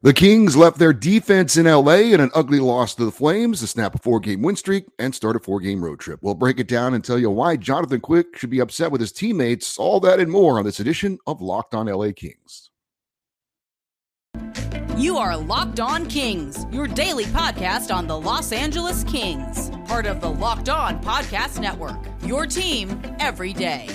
The 0.00 0.12
Kings 0.12 0.56
left 0.56 0.78
their 0.78 0.92
defense 0.92 1.56
in 1.56 1.66
LA 1.66 2.12
in 2.12 2.20
an 2.20 2.30
ugly 2.32 2.60
loss 2.60 2.94
to 2.94 3.04
the 3.04 3.10
Flames 3.10 3.58
to 3.60 3.66
snap 3.66 3.96
a 3.96 3.98
four 3.98 4.20
game 4.20 4.42
win 4.42 4.54
streak 4.54 4.84
and 5.00 5.12
start 5.12 5.34
a 5.34 5.40
four 5.40 5.58
game 5.58 5.84
road 5.84 5.98
trip. 5.98 6.20
We'll 6.22 6.34
break 6.34 6.60
it 6.60 6.68
down 6.68 6.94
and 6.94 7.02
tell 7.02 7.18
you 7.18 7.30
why 7.30 7.56
Jonathan 7.56 8.00
Quick 8.00 8.38
should 8.38 8.50
be 8.50 8.60
upset 8.60 8.92
with 8.92 9.00
his 9.00 9.10
teammates, 9.10 9.76
all 9.76 9.98
that 10.00 10.20
and 10.20 10.30
more 10.30 10.60
on 10.60 10.64
this 10.64 10.78
edition 10.78 11.18
of 11.26 11.40
Locked 11.40 11.74
On 11.74 11.86
LA 11.86 12.12
Kings. 12.14 12.70
You 14.96 15.16
are 15.18 15.36
Locked 15.36 15.80
On 15.80 16.06
Kings, 16.06 16.64
your 16.70 16.86
daily 16.86 17.24
podcast 17.24 17.92
on 17.92 18.06
the 18.06 18.18
Los 18.18 18.52
Angeles 18.52 19.02
Kings, 19.02 19.70
part 19.86 20.06
of 20.06 20.20
the 20.20 20.30
Locked 20.30 20.68
On 20.68 21.02
Podcast 21.02 21.60
Network. 21.60 21.98
Your 22.24 22.46
team 22.46 23.02
every 23.18 23.52
day. 23.52 23.88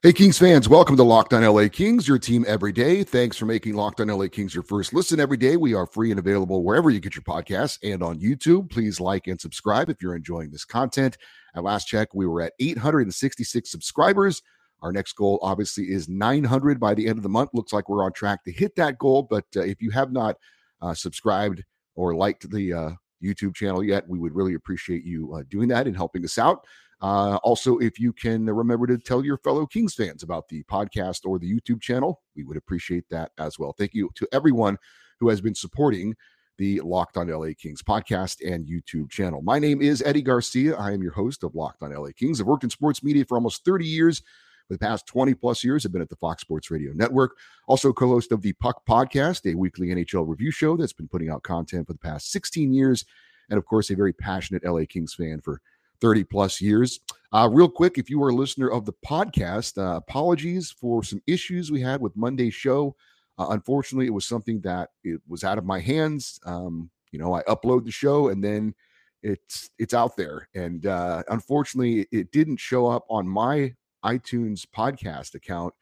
Hey, 0.00 0.12
Kings 0.12 0.38
fans, 0.38 0.68
welcome 0.68 0.96
to 0.96 1.02
Locked 1.02 1.32
On 1.32 1.42
LA 1.42 1.66
Kings, 1.66 2.06
your 2.06 2.20
team 2.20 2.44
every 2.46 2.70
day. 2.70 3.02
Thanks 3.02 3.36
for 3.36 3.46
making 3.46 3.74
Locked 3.74 4.00
On 4.00 4.06
LA 4.06 4.28
Kings 4.28 4.54
your 4.54 4.62
first 4.62 4.94
listen 4.94 5.18
every 5.18 5.36
day. 5.36 5.56
We 5.56 5.74
are 5.74 5.86
free 5.86 6.12
and 6.12 6.20
available 6.20 6.62
wherever 6.62 6.88
you 6.88 7.00
get 7.00 7.16
your 7.16 7.24
podcasts 7.24 7.80
and 7.82 8.00
on 8.00 8.20
YouTube. 8.20 8.70
Please 8.70 9.00
like 9.00 9.26
and 9.26 9.40
subscribe 9.40 9.90
if 9.90 10.00
you're 10.00 10.14
enjoying 10.14 10.52
this 10.52 10.64
content. 10.64 11.18
At 11.56 11.64
last 11.64 11.86
check, 11.86 12.14
we 12.14 12.28
were 12.28 12.42
at 12.42 12.52
866 12.60 13.68
subscribers. 13.68 14.40
Our 14.82 14.92
next 14.92 15.14
goal, 15.14 15.40
obviously, 15.42 15.86
is 15.86 16.08
900 16.08 16.78
by 16.78 16.94
the 16.94 17.08
end 17.08 17.18
of 17.18 17.24
the 17.24 17.28
month. 17.28 17.50
Looks 17.52 17.72
like 17.72 17.88
we're 17.88 18.04
on 18.04 18.12
track 18.12 18.44
to 18.44 18.52
hit 18.52 18.76
that 18.76 18.98
goal. 18.98 19.24
But 19.24 19.46
uh, 19.56 19.62
if 19.62 19.82
you 19.82 19.90
have 19.90 20.12
not 20.12 20.36
uh, 20.80 20.94
subscribed 20.94 21.64
or 21.96 22.14
liked 22.14 22.48
the 22.52 22.72
uh, 22.72 22.90
YouTube 23.20 23.56
channel 23.56 23.82
yet, 23.82 24.08
we 24.08 24.20
would 24.20 24.36
really 24.36 24.54
appreciate 24.54 25.02
you 25.02 25.34
uh, 25.34 25.42
doing 25.48 25.66
that 25.70 25.88
and 25.88 25.96
helping 25.96 26.24
us 26.24 26.38
out. 26.38 26.64
Uh, 27.00 27.36
also, 27.44 27.78
if 27.78 27.98
you 28.00 28.12
can 28.12 28.46
remember 28.46 28.86
to 28.86 28.98
tell 28.98 29.24
your 29.24 29.38
fellow 29.38 29.66
Kings 29.66 29.94
fans 29.94 30.22
about 30.22 30.48
the 30.48 30.62
podcast 30.64 31.24
or 31.24 31.38
the 31.38 31.50
YouTube 31.50 31.80
channel, 31.80 32.22
we 32.34 32.44
would 32.44 32.56
appreciate 32.56 33.08
that 33.10 33.30
as 33.38 33.58
well. 33.58 33.72
Thank 33.72 33.94
you 33.94 34.10
to 34.16 34.26
everyone 34.32 34.78
who 35.20 35.28
has 35.28 35.40
been 35.40 35.54
supporting 35.54 36.14
the 36.58 36.80
Locked 36.80 37.16
on 37.16 37.28
LA 37.28 37.50
Kings 37.56 37.82
podcast 37.82 38.38
and 38.44 38.66
YouTube 38.66 39.10
channel. 39.10 39.42
My 39.42 39.60
name 39.60 39.80
is 39.80 40.02
Eddie 40.02 40.22
Garcia. 40.22 40.76
I 40.76 40.90
am 40.92 41.02
your 41.02 41.12
host 41.12 41.44
of 41.44 41.54
Locked 41.54 41.84
on 41.84 41.94
LA 41.94 42.10
Kings. 42.16 42.40
I've 42.40 42.48
worked 42.48 42.64
in 42.64 42.70
sports 42.70 43.02
media 43.02 43.24
for 43.24 43.36
almost 43.36 43.64
30 43.64 43.86
years. 43.86 44.22
For 44.66 44.74
the 44.74 44.80
past 44.80 45.06
20 45.06 45.32
plus 45.32 45.64
years, 45.64 45.86
I've 45.86 45.92
been 45.92 46.02
at 46.02 46.10
the 46.10 46.16
Fox 46.16 46.42
Sports 46.42 46.70
Radio 46.70 46.92
Network. 46.92 47.38
Also, 47.68 47.90
co 47.90 48.08
host 48.08 48.32
of 48.32 48.42
the 48.42 48.52
Puck 48.54 48.82
Podcast, 48.86 49.50
a 49.50 49.56
weekly 49.56 49.88
NHL 49.88 50.28
review 50.28 50.50
show 50.50 50.76
that's 50.76 50.92
been 50.92 51.08
putting 51.08 51.30
out 51.30 51.42
content 51.42 51.86
for 51.86 51.94
the 51.94 51.98
past 51.98 52.30
16 52.32 52.74
years. 52.74 53.06
And 53.48 53.56
of 53.56 53.64
course, 53.64 53.88
a 53.88 53.96
very 53.96 54.12
passionate 54.12 54.66
LA 54.66 54.82
Kings 54.86 55.14
fan 55.14 55.40
for 55.40 55.62
30 56.00 56.24
plus 56.24 56.60
years. 56.60 57.00
Uh, 57.32 57.48
real 57.50 57.68
quick, 57.68 57.98
if 57.98 58.08
you 58.08 58.22
are 58.22 58.30
a 58.30 58.34
listener 58.34 58.68
of 58.68 58.86
the 58.86 58.94
podcast, 59.06 59.76
uh, 59.78 59.96
apologies 59.96 60.70
for 60.70 61.02
some 61.02 61.20
issues 61.26 61.70
we 61.70 61.80
had 61.80 62.00
with 62.00 62.16
Monday's 62.16 62.54
show. 62.54 62.96
Uh, 63.38 63.48
unfortunately, 63.50 64.06
it 64.06 64.14
was 64.14 64.26
something 64.26 64.60
that 64.62 64.90
it 65.04 65.20
was 65.28 65.44
out 65.44 65.58
of 65.58 65.64
my 65.64 65.78
hands. 65.78 66.40
Um, 66.44 66.90
you 67.12 67.18
know, 67.18 67.34
I 67.34 67.42
upload 67.42 67.84
the 67.84 67.92
show 67.92 68.28
and 68.28 68.42
then 68.42 68.74
it's 69.22 69.70
it's 69.78 69.94
out 69.94 70.16
there, 70.16 70.48
and 70.54 70.86
uh, 70.86 71.24
unfortunately, 71.28 72.06
it 72.12 72.30
didn't 72.30 72.58
show 72.58 72.86
up 72.86 73.04
on 73.10 73.28
my 73.28 73.74
iTunes 74.04 74.64
podcast 74.64 75.34
account 75.34 75.74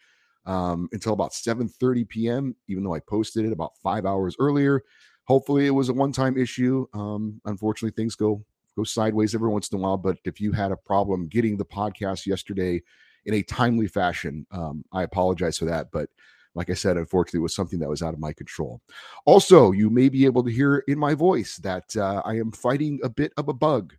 um, 0.46 0.88
until 0.92 1.12
about 1.12 1.32
7:30 1.32 2.08
p.m. 2.08 2.56
Even 2.68 2.82
though 2.82 2.94
I 2.94 3.00
posted 3.00 3.44
it 3.44 3.52
about 3.52 3.72
five 3.82 4.06
hours 4.06 4.36
earlier. 4.38 4.82
Hopefully, 5.24 5.66
it 5.66 5.70
was 5.70 5.88
a 5.88 5.92
one-time 5.92 6.38
issue. 6.38 6.86
Um, 6.94 7.40
unfortunately, 7.44 7.94
things 7.94 8.14
go 8.14 8.44
go 8.76 8.84
sideways 8.84 9.34
every 9.34 9.48
once 9.48 9.68
in 9.70 9.78
a 9.78 9.80
while. 9.80 9.96
But 9.96 10.18
if 10.24 10.40
you 10.40 10.52
had 10.52 10.72
a 10.72 10.76
problem 10.76 11.28
getting 11.28 11.56
the 11.56 11.64
podcast 11.64 12.26
yesterday 12.26 12.82
in 13.24 13.34
a 13.34 13.42
timely 13.42 13.88
fashion, 13.88 14.46
um, 14.52 14.84
I 14.92 15.02
apologize 15.02 15.58
for 15.58 15.64
that. 15.66 15.90
But 15.90 16.08
like 16.54 16.70
I 16.70 16.74
said, 16.74 16.96
unfortunately, 16.96 17.38
it 17.38 17.42
was 17.42 17.54
something 17.54 17.78
that 17.80 17.88
was 17.88 18.02
out 18.02 18.14
of 18.14 18.20
my 18.20 18.32
control. 18.32 18.80
Also, 19.26 19.72
you 19.72 19.90
may 19.90 20.08
be 20.08 20.24
able 20.24 20.42
to 20.42 20.50
hear 20.50 20.78
in 20.88 20.98
my 20.98 21.14
voice 21.14 21.56
that 21.58 21.94
uh, 21.96 22.22
I 22.24 22.36
am 22.36 22.50
fighting 22.50 22.98
a 23.02 23.10
bit 23.10 23.32
of 23.36 23.48
a 23.48 23.52
bug. 23.52 23.94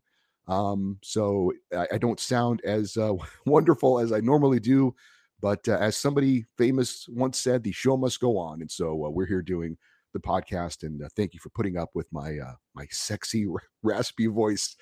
Um, 0.48 0.98
so 1.04 1.52
I, 1.76 1.88
I, 1.94 1.98
don't 1.98 2.22
sound 2.22 2.62
as 2.64 2.96
uh, 2.96 3.14
wonderful 3.46 4.00
as 4.00 4.14
I 4.14 4.22
normally 4.22 4.62
do. 4.62 4.96
But 5.42 5.68
uh, 5.68 5.78
as 5.80 5.96
somebody 5.98 6.46
famous 6.58 7.08
once 7.10 7.38
said, 7.40 7.64
the 7.64 7.72
show 7.72 7.98
must 7.98 8.20
go 8.20 8.38
on. 8.38 8.62
And 8.62 8.72
so 8.72 9.06
uh, 9.06 9.10
we're 9.10 9.26
here 9.28 9.42
doing 9.42 9.78
the 10.13 10.19
podcast, 10.19 10.84
and 10.84 11.03
uh, 11.03 11.09
thank 11.16 11.34
you 11.34 11.40
for 11.40 11.50
putting 11.50 11.78
up 11.78 11.90
with 11.94 12.07
my 12.12 12.38
uh, 12.38 12.53
my 12.73 12.85
sexy 12.91 13.47
raspy 13.84 14.28
voice 14.28 14.75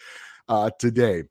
uh, 0.49 0.69
today. 0.79 1.23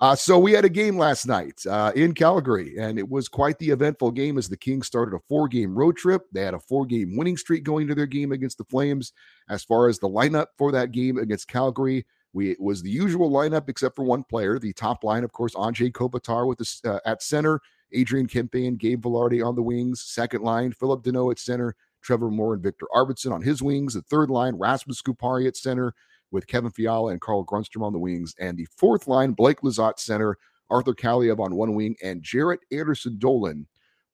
Uh, 0.00 0.16
so 0.16 0.38
we 0.38 0.52
had 0.52 0.64
a 0.64 0.68
game 0.68 0.96
last 0.96 1.26
night 1.26 1.60
uh, 1.68 1.92
in 1.94 2.14
Calgary, 2.14 2.76
and 2.78 2.98
it 2.98 3.06
was 3.06 3.28
quite 3.28 3.58
the 3.58 3.68
eventful 3.68 4.10
game 4.10 4.38
as 4.38 4.48
the 4.48 4.56
Kings 4.56 4.86
started 4.86 5.14
a 5.14 5.20
four-game 5.28 5.74
road 5.74 5.94
trip. 5.94 6.22
They 6.32 6.40
had 6.40 6.54
a 6.54 6.60
four-game 6.60 7.18
winning 7.18 7.36
streak 7.36 7.64
going 7.64 7.86
to 7.86 7.94
their 7.94 8.06
game 8.06 8.32
against 8.32 8.56
the 8.56 8.64
Flames. 8.64 9.12
As 9.50 9.62
far 9.62 9.88
as 9.88 9.98
the 9.98 10.08
lineup 10.08 10.46
for 10.56 10.72
that 10.72 10.92
game 10.92 11.18
against 11.18 11.48
Calgary, 11.48 12.06
we 12.32 12.52
it 12.52 12.60
was 12.60 12.80
the 12.80 12.90
usual 12.90 13.30
lineup 13.30 13.68
except 13.68 13.94
for 13.94 14.04
one 14.04 14.24
player. 14.24 14.58
The 14.58 14.72
top 14.72 15.04
line, 15.04 15.22
of 15.22 15.32
course, 15.32 15.54
Anze 15.54 15.92
Kopitar 15.92 16.46
with 16.46 16.58
the 16.58 16.90
uh, 16.94 17.00
at 17.04 17.22
center, 17.22 17.60
Adrian 17.92 18.26
Kempe 18.26 18.66
and 18.66 18.78
Gabe 18.78 19.02
Vilardi 19.02 19.44
on 19.44 19.54
the 19.54 19.62
wings. 19.62 20.00
Second 20.00 20.42
line, 20.42 20.72
Philip 20.72 21.02
Danault 21.02 21.32
at 21.32 21.38
center, 21.38 21.76
Trevor 22.02 22.30
Moore 22.30 22.54
and 22.54 22.62
Viktor 22.62 22.86
Arvidsson 22.94 23.32
on 23.32 23.42
his 23.42 23.62
wings. 23.62 23.94
The 23.94 24.02
third 24.02 24.30
line, 24.30 24.56
Rasmus 24.56 25.02
Kupari 25.02 25.46
at 25.46 25.56
center 25.56 25.94
with 26.30 26.46
Kevin 26.46 26.70
Fiala 26.70 27.12
and 27.12 27.20
Carl 27.20 27.44
Grundstrom 27.44 27.82
on 27.82 27.92
the 27.92 27.98
wings. 27.98 28.34
And 28.38 28.56
the 28.56 28.68
fourth 28.76 29.06
line, 29.06 29.32
Blake 29.32 29.60
Lizotte 29.60 29.98
center, 29.98 30.36
Arthur 30.70 30.94
Kaliyev 30.94 31.40
on 31.40 31.54
one 31.54 31.74
wing, 31.74 31.96
and 32.02 32.22
Jaret 32.22 32.58
Anderson 32.72 33.18
Dolan 33.18 33.66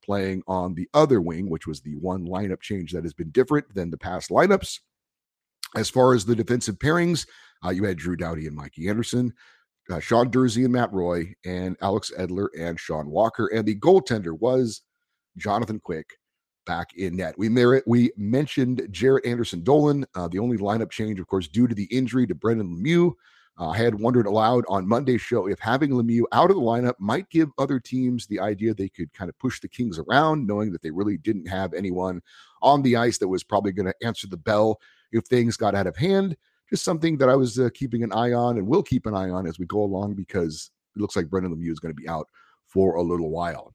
playing 0.02 0.42
on 0.46 0.74
the 0.74 0.88
other 0.94 1.20
wing, 1.20 1.50
which 1.50 1.66
was 1.66 1.80
the 1.80 1.96
one 1.96 2.26
lineup 2.26 2.60
change 2.60 2.92
that 2.92 3.04
has 3.04 3.12
been 3.12 3.30
different 3.30 3.72
than 3.74 3.90
the 3.90 3.98
past 3.98 4.30
lineups. 4.30 4.80
As 5.74 5.90
far 5.90 6.14
as 6.14 6.24
the 6.24 6.36
defensive 6.36 6.78
pairings, 6.78 7.26
uh, 7.64 7.70
you 7.70 7.84
had 7.84 7.98
Drew 7.98 8.16
Doughty 8.16 8.46
and 8.46 8.56
Mikey 8.56 8.88
Anderson, 8.88 9.34
uh, 9.90 10.00
Sean 10.00 10.30
Durzi 10.30 10.64
and 10.64 10.72
Matt 10.72 10.92
Roy, 10.92 11.34
and 11.44 11.76
Alex 11.82 12.12
Edler 12.18 12.48
and 12.58 12.78
Sean 12.78 13.10
Walker. 13.10 13.48
And 13.48 13.66
the 13.66 13.78
goaltender 13.78 14.38
was 14.38 14.82
Jonathan 15.36 15.80
Quick 15.80 16.14
back 16.66 16.94
in 16.96 17.16
net. 17.16 17.38
We 17.38 17.48
we 17.86 18.12
mentioned 18.16 18.82
Jaret 18.90 19.26
Anderson 19.26 19.62
Dolan, 19.62 20.04
uh, 20.14 20.28
the 20.28 20.38
only 20.38 20.58
lineup 20.58 20.90
change, 20.90 21.18
of 21.18 21.26
course, 21.26 21.48
due 21.48 21.66
to 21.66 21.74
the 21.74 21.84
injury 21.84 22.26
to 22.26 22.34
Brendan 22.34 22.76
Lemieux. 22.76 23.14
Uh, 23.58 23.70
I 23.70 23.78
had 23.78 23.94
wondered 23.94 24.26
aloud 24.26 24.64
on 24.68 24.86
Monday's 24.86 25.22
show 25.22 25.46
if 25.46 25.58
having 25.58 25.90
Lemieux 25.90 26.24
out 26.32 26.50
of 26.50 26.56
the 26.56 26.62
lineup 26.62 26.94
might 26.98 27.30
give 27.30 27.48
other 27.56 27.80
teams 27.80 28.26
the 28.26 28.38
idea 28.38 28.74
they 28.74 28.90
could 28.90 29.10
kind 29.14 29.30
of 29.30 29.38
push 29.38 29.60
the 29.60 29.68
Kings 29.68 29.98
around, 29.98 30.46
knowing 30.46 30.70
that 30.72 30.82
they 30.82 30.90
really 30.90 31.16
didn't 31.16 31.46
have 31.46 31.72
anyone 31.72 32.20
on 32.60 32.82
the 32.82 32.96
ice 32.96 33.16
that 33.18 33.28
was 33.28 33.42
probably 33.42 33.72
going 33.72 33.86
to 33.86 34.06
answer 34.06 34.26
the 34.26 34.36
bell 34.36 34.78
if 35.12 35.24
things 35.24 35.56
got 35.56 35.74
out 35.74 35.86
of 35.86 35.96
hand. 35.96 36.36
Just 36.68 36.84
something 36.84 37.16
that 37.18 37.30
I 37.30 37.36
was 37.36 37.58
uh, 37.58 37.70
keeping 37.72 38.02
an 38.02 38.12
eye 38.12 38.32
on 38.32 38.58
and 38.58 38.66
will 38.66 38.82
keep 38.82 39.06
an 39.06 39.14
eye 39.14 39.30
on 39.30 39.46
as 39.46 39.58
we 39.58 39.64
go 39.66 39.82
along 39.82 40.14
because 40.14 40.70
it 40.94 41.00
looks 41.00 41.16
like 41.16 41.30
Brendan 41.30 41.54
Lemieux 41.54 41.72
is 41.72 41.80
going 41.80 41.94
to 41.94 42.00
be 42.00 42.08
out 42.08 42.28
for 42.66 42.96
a 42.96 43.02
little 43.02 43.30
while. 43.30 43.72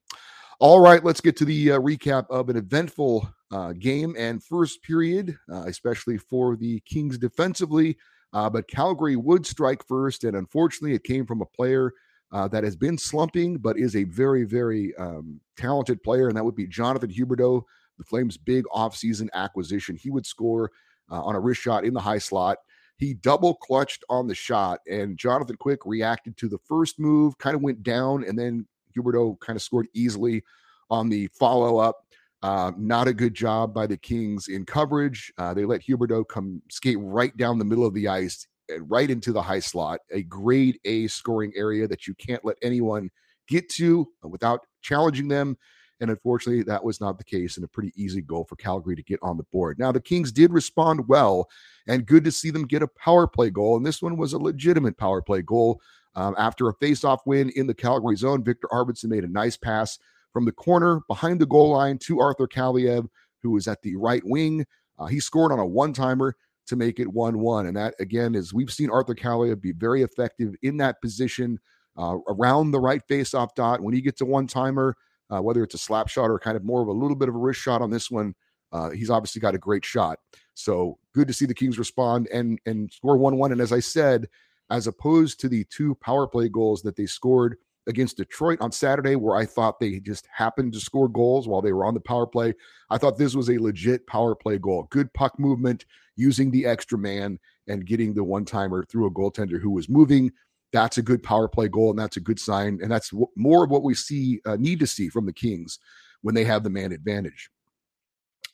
All 0.62 0.80
right, 0.80 1.04
let's 1.04 1.22
get 1.22 1.36
to 1.38 1.46
the 1.46 1.72
uh, 1.72 1.80
recap 1.80 2.28
of 2.30 2.48
an 2.50 2.56
eventful 2.56 3.28
uh, 3.50 3.74
game 3.74 4.16
and 4.16 4.44
first 4.44 4.84
period, 4.84 5.36
uh, 5.52 5.64
especially 5.66 6.20
for 6.20 6.56
the 6.56 6.82
Kings 6.82 7.18
defensively. 7.18 7.98
Uh, 8.32 8.48
but 8.48 8.68
Calgary 8.68 9.16
would 9.16 9.44
strike 9.44 9.84
first, 9.88 10.24
and 10.24 10.38
unfortunately, 10.38 10.94
it 10.94 11.04
came 11.04 11.26
from 11.26 11.42
a 11.42 11.48
player 11.48 11.94
uh, 12.32 12.48
that 12.50 12.64
has 12.64 12.76
been 12.76 12.96
slumping, 12.96 13.58
but 13.58 13.80
is 13.80 13.96
a 13.96 14.04
very, 14.04 14.44
very 14.44 14.96
um, 14.98 15.42
talented 15.58 16.04
player, 16.04 16.28
and 16.28 16.38
that 16.38 16.46
would 16.46 16.54
be 16.54 16.68
Jonathan 16.68 17.10
Huberdeau, 17.10 17.64
the 17.98 18.04
Flames' 18.04 18.38
big 18.38 18.66
offseason 18.66 19.30
acquisition. 19.34 19.96
He 19.96 20.12
would 20.12 20.28
score 20.28 20.70
uh, 21.12 21.24
on 21.24 21.34
a 21.34 21.40
wrist 21.40 21.62
shot 21.62 21.86
in 21.86 21.96
the 21.96 22.00
high 22.00 22.20
slot. 22.20 22.60
He 22.98 23.16
double 23.16 23.56
clutched 23.56 24.04
on 24.12 24.28
the 24.28 24.36
shot, 24.36 24.82
and 24.88 25.18
Jonathan 25.18 25.56
Quick 25.56 25.80
reacted 25.88 26.38
to 26.38 26.48
the 26.48 26.60
first 26.66 27.00
move, 27.00 27.36
kind 27.40 27.56
of 27.56 27.64
went 27.64 27.82
down, 27.82 28.24
and 28.24 28.38
then 28.38 28.68
Huberdeau 28.94 29.40
kind 29.40 29.56
of 29.56 29.62
scored 29.62 29.88
easily 29.94 30.44
on 30.90 31.10
the 31.10 31.28
follow 31.28 31.78
up. 31.78 32.06
Uh, 32.44 32.72
not 32.78 33.08
a 33.08 33.14
good 33.14 33.34
job 33.34 33.74
by 33.74 33.86
the 33.86 33.98
Kings 33.98 34.48
in 34.48 34.66
coverage. 34.66 35.32
Uh, 35.38 35.54
they 35.54 35.64
let 35.64 35.82
Huberdeau 35.82 36.28
come 36.28 36.62
skate 36.70 36.98
right 37.00 37.36
down 37.38 37.60
the 37.60 37.66
middle 37.66 37.86
of 37.86 37.94
the 37.94 38.08
ice 38.08 38.48
and 38.68 38.90
right 38.90 39.10
into 39.10 39.32
the 39.32 39.42
high 39.42 39.60
slot, 39.60 40.00
a 40.12 40.24
grade 40.24 40.80
A 40.86 41.08
scoring 41.08 41.52
area 41.56 41.88
that 41.88 42.08
you 42.08 42.16
can't 42.16 42.44
let 42.44 42.58
anyone 42.64 43.10
get 43.48 43.70
to 43.70 44.08
without 44.24 44.62
challenging 44.82 45.28
them. 45.28 45.58
And 46.00 46.10
unfortunately, 46.10 46.64
that 46.64 46.84
was 46.84 47.00
not 47.00 47.20
the 47.20 47.24
case, 47.24 47.58
and 47.58 47.64
a 47.64 47.68
pretty 47.68 47.94
easy 47.96 48.22
goal 48.22 48.44
for 48.46 48.56
Calgary 48.56 48.96
to 48.96 49.04
get 49.04 49.20
on 49.22 49.38
the 49.38 49.44
board. 49.52 49.78
Now, 49.78 49.92
the 49.92 50.02
Kings 50.02 50.32
did 50.32 50.52
respond 50.52 51.08
well, 51.08 51.48
and 51.88 52.08
good 52.08 52.24
to 52.24 52.32
see 52.32 52.50
them 52.50 52.66
get 52.66 52.82
a 52.82 52.88
power 52.88 53.28
play 53.28 53.52
goal. 53.52 53.78
And 53.78 53.86
this 53.86 54.02
one 54.02 54.18
was 54.18 54.34
a 54.34 54.40
legitimate 54.40 54.98
power 54.98 55.22
play 55.22 55.44
goal 55.44 55.80
um, 56.16 56.36
after 56.38 56.68
a 56.68 56.76
faceoff 56.76 57.20
win 57.26 57.50
in 57.56 57.68
the 57.68 57.74
Calgary 57.74 58.16
zone, 58.16 58.44
Viktor 58.44 58.68
Arvidsson 58.72 59.10
made 59.10 59.24
a 59.24 59.28
nice 59.28 59.58
pass 59.58 59.98
from 60.34 60.46
the 60.46 60.52
corner 60.52 61.02
behind 61.08 61.40
the 61.40 61.46
goal 61.46 61.72
line 61.72 61.98
to 62.00 62.20
Arthur 62.20 62.48
Kaliyev, 62.48 63.08
who 63.42 63.52
was 63.52 63.68
at 63.68 63.82
the 63.82 63.96
right 63.96 64.22
wing. 64.26 64.66
Uh, 65.00 65.06
he 65.06 65.20
scored 65.20 65.52
on 65.52 65.60
a 65.60 65.66
one 65.66 65.94
timer 65.94 66.36
to 66.68 66.76
make 66.76 67.00
it 67.00 67.08
1 67.08 67.40
1. 67.40 67.66
And 67.66 67.76
that, 67.78 67.96
again, 68.00 68.36
is 68.36 68.54
we've 68.54 68.72
seen 68.72 68.90
Arthur 68.90 69.16
Kaliyev 69.16 69.62
be 69.62 69.72
very 69.72 70.04
effective 70.04 70.56
in 70.62 70.78
that 70.78 71.02
position 71.02 71.60
uh, 71.98 72.18
around 72.28 72.72
the 72.72 72.80
right 72.80 73.02
face 73.08 73.34
off 73.34 73.56
dot. 73.56 73.82
When 73.82 73.94
he 73.94 74.02
gets 74.02 74.22
a 74.22 74.26
one 74.26 74.48
timer, 74.48 74.96
uh, 75.30 75.42
whether 75.42 75.64
it's 75.64 75.76
a 75.76 75.80
slap 75.80 76.08
shot 76.08 76.30
or 76.30 76.40
kind 76.40 76.58
of 76.58 76.64
more 76.64 76.82
of 76.82 76.88
a 76.88 76.94
little 76.94 77.16
bit 77.16 77.30
of 77.30 77.36
a 77.36 77.38
wrist 77.38 77.60
shot 77.60 77.82
on 77.82 77.90
this 77.90 78.10
one, 78.10 78.36
uh, 78.72 78.90
he's 78.90 79.10
obviously 79.10 79.42
got 79.42 79.56
a 79.56 79.60
great 79.60 79.84
shot. 79.84 80.20
So 80.54 80.98
good 81.14 81.28
to 81.28 81.34
see 81.34 81.46
the 81.46 81.54
Kings 81.54 81.78
respond 81.78 82.28
and 82.34 82.60
and 82.66 82.92
score 82.92 83.18
1 83.18 83.38
1. 83.38 83.52
And 83.52 83.62
as 83.62 83.74
I 83.74 83.80
said, 83.80 84.28
as 84.72 84.88
opposed 84.88 85.40
to 85.42 85.50
the 85.50 85.64
two 85.66 85.94
power 85.96 86.26
play 86.26 86.50
goals 86.50 86.82
that 86.82 86.96
they 86.96 87.06
scored 87.06 87.58
against 87.88 88.18
Detroit 88.18 88.60
on 88.62 88.72
Saturday, 88.72 89.16
where 89.16 89.36
I 89.36 89.46
thought 89.46 89.80
they 89.80 90.00
just 90.00 90.28
happened 90.34 90.74
to 90.74 90.80
score 90.80 91.10
goals 91.10 91.48
while 91.48 91.62
they 91.62 91.74
were 91.74 91.86
on 91.86 91.94
the 91.94 92.00
power 92.00 92.26
play. 92.26 92.54
I 92.90 92.98
thought 92.98 93.18
this 93.18 93.36
was 93.36 93.50
a 93.50 93.58
legit 93.58 94.08
power 94.08 94.36
play 94.36 94.58
goal. 94.58 94.88
Good 94.90 95.14
puck 95.14 95.38
movement, 95.40 95.86
using 96.16 96.52
the 96.52 96.66
extra 96.66 96.98
man 96.98 97.40
and 97.68 97.86
getting 97.86 98.14
the 98.14 98.24
one 98.24 98.46
timer 98.46 98.84
through 98.84 99.08
a 99.08 99.12
goaltender 99.12 99.60
who 99.60 99.72
was 99.72 99.90
moving. 99.90 100.32
That's 100.72 100.98
a 100.98 101.02
good 101.02 101.22
power 101.22 101.48
play 101.48 101.68
goal, 101.68 101.90
and 101.90 102.00
that's 102.00 102.18
a 102.18 102.22
good 102.22 102.40
sign. 102.40 102.80
And 102.82 102.92
that's 102.92 103.10
w- 103.10 103.28
more 103.36 103.64
of 103.64 103.70
what 103.70 103.84
we 103.84 103.94
see 103.94 104.40
uh, 104.46 104.56
need 104.56 104.80
to 104.80 104.88
see 104.88 105.10
from 105.10 105.26
the 105.26 105.34
Kings 105.34 105.80
when 106.22 106.36
they 106.36 106.44
have 106.46 106.64
the 106.64 106.70
man 106.70 106.92
advantage. 106.92 107.50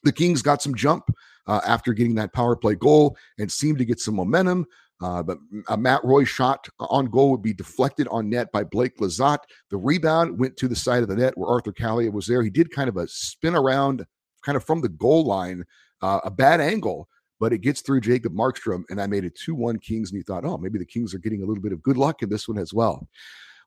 The 0.03 0.11
Kings 0.11 0.41
got 0.41 0.61
some 0.61 0.73
jump 0.73 1.09
uh, 1.47 1.61
after 1.65 1.93
getting 1.93 2.15
that 2.15 2.33
power 2.33 2.55
play 2.55 2.75
goal 2.75 3.17
and 3.37 3.51
seemed 3.51 3.77
to 3.79 3.85
get 3.85 3.99
some 3.99 4.15
momentum. 4.15 4.65
Uh, 5.01 5.21
but 5.21 5.37
a 5.67 5.77
Matt 5.77 6.03
Roy 6.03 6.23
shot 6.23 6.67
on 6.79 7.05
goal 7.05 7.29
would 7.31 7.43
be 7.43 7.53
deflected 7.53 8.07
on 8.09 8.29
net 8.29 8.51
by 8.51 8.63
Blake 8.63 8.97
Lizotte. 8.97 9.43
The 9.69 9.77
rebound 9.77 10.39
went 10.39 10.57
to 10.57 10.67
the 10.67 10.75
side 10.75 11.03
of 11.03 11.09
the 11.09 11.15
net 11.15 11.37
where 11.37 11.49
Arthur 11.49 11.71
Kaliyev 11.71 12.13
was 12.13 12.25
there. 12.25 12.41
He 12.41 12.49
did 12.49 12.71
kind 12.71 12.89
of 12.89 12.97
a 12.97 13.07
spin 13.07 13.55
around, 13.55 14.05
kind 14.43 14.55
of 14.55 14.63
from 14.63 14.81
the 14.81 14.89
goal 14.89 15.25
line, 15.25 15.63
uh, 16.01 16.19
a 16.23 16.31
bad 16.31 16.61
angle, 16.61 17.07
but 17.39 17.53
it 17.53 17.59
gets 17.59 17.81
through 17.81 18.01
Jacob 18.01 18.33
Markstrom, 18.33 18.83
and 18.89 18.99
I 18.99 19.05
made 19.05 19.23
it 19.23 19.35
2 19.35 19.53
1 19.53 19.77
Kings. 19.79 20.09
And 20.09 20.17
you 20.17 20.23
thought, 20.23 20.45
oh, 20.45 20.57
maybe 20.57 20.79
the 20.79 20.85
Kings 20.85 21.13
are 21.13 21.19
getting 21.19 21.43
a 21.43 21.45
little 21.45 21.61
bit 21.61 21.73
of 21.73 21.83
good 21.83 21.97
luck 21.97 22.23
in 22.23 22.29
this 22.29 22.47
one 22.47 22.57
as 22.57 22.73
well. 22.73 23.07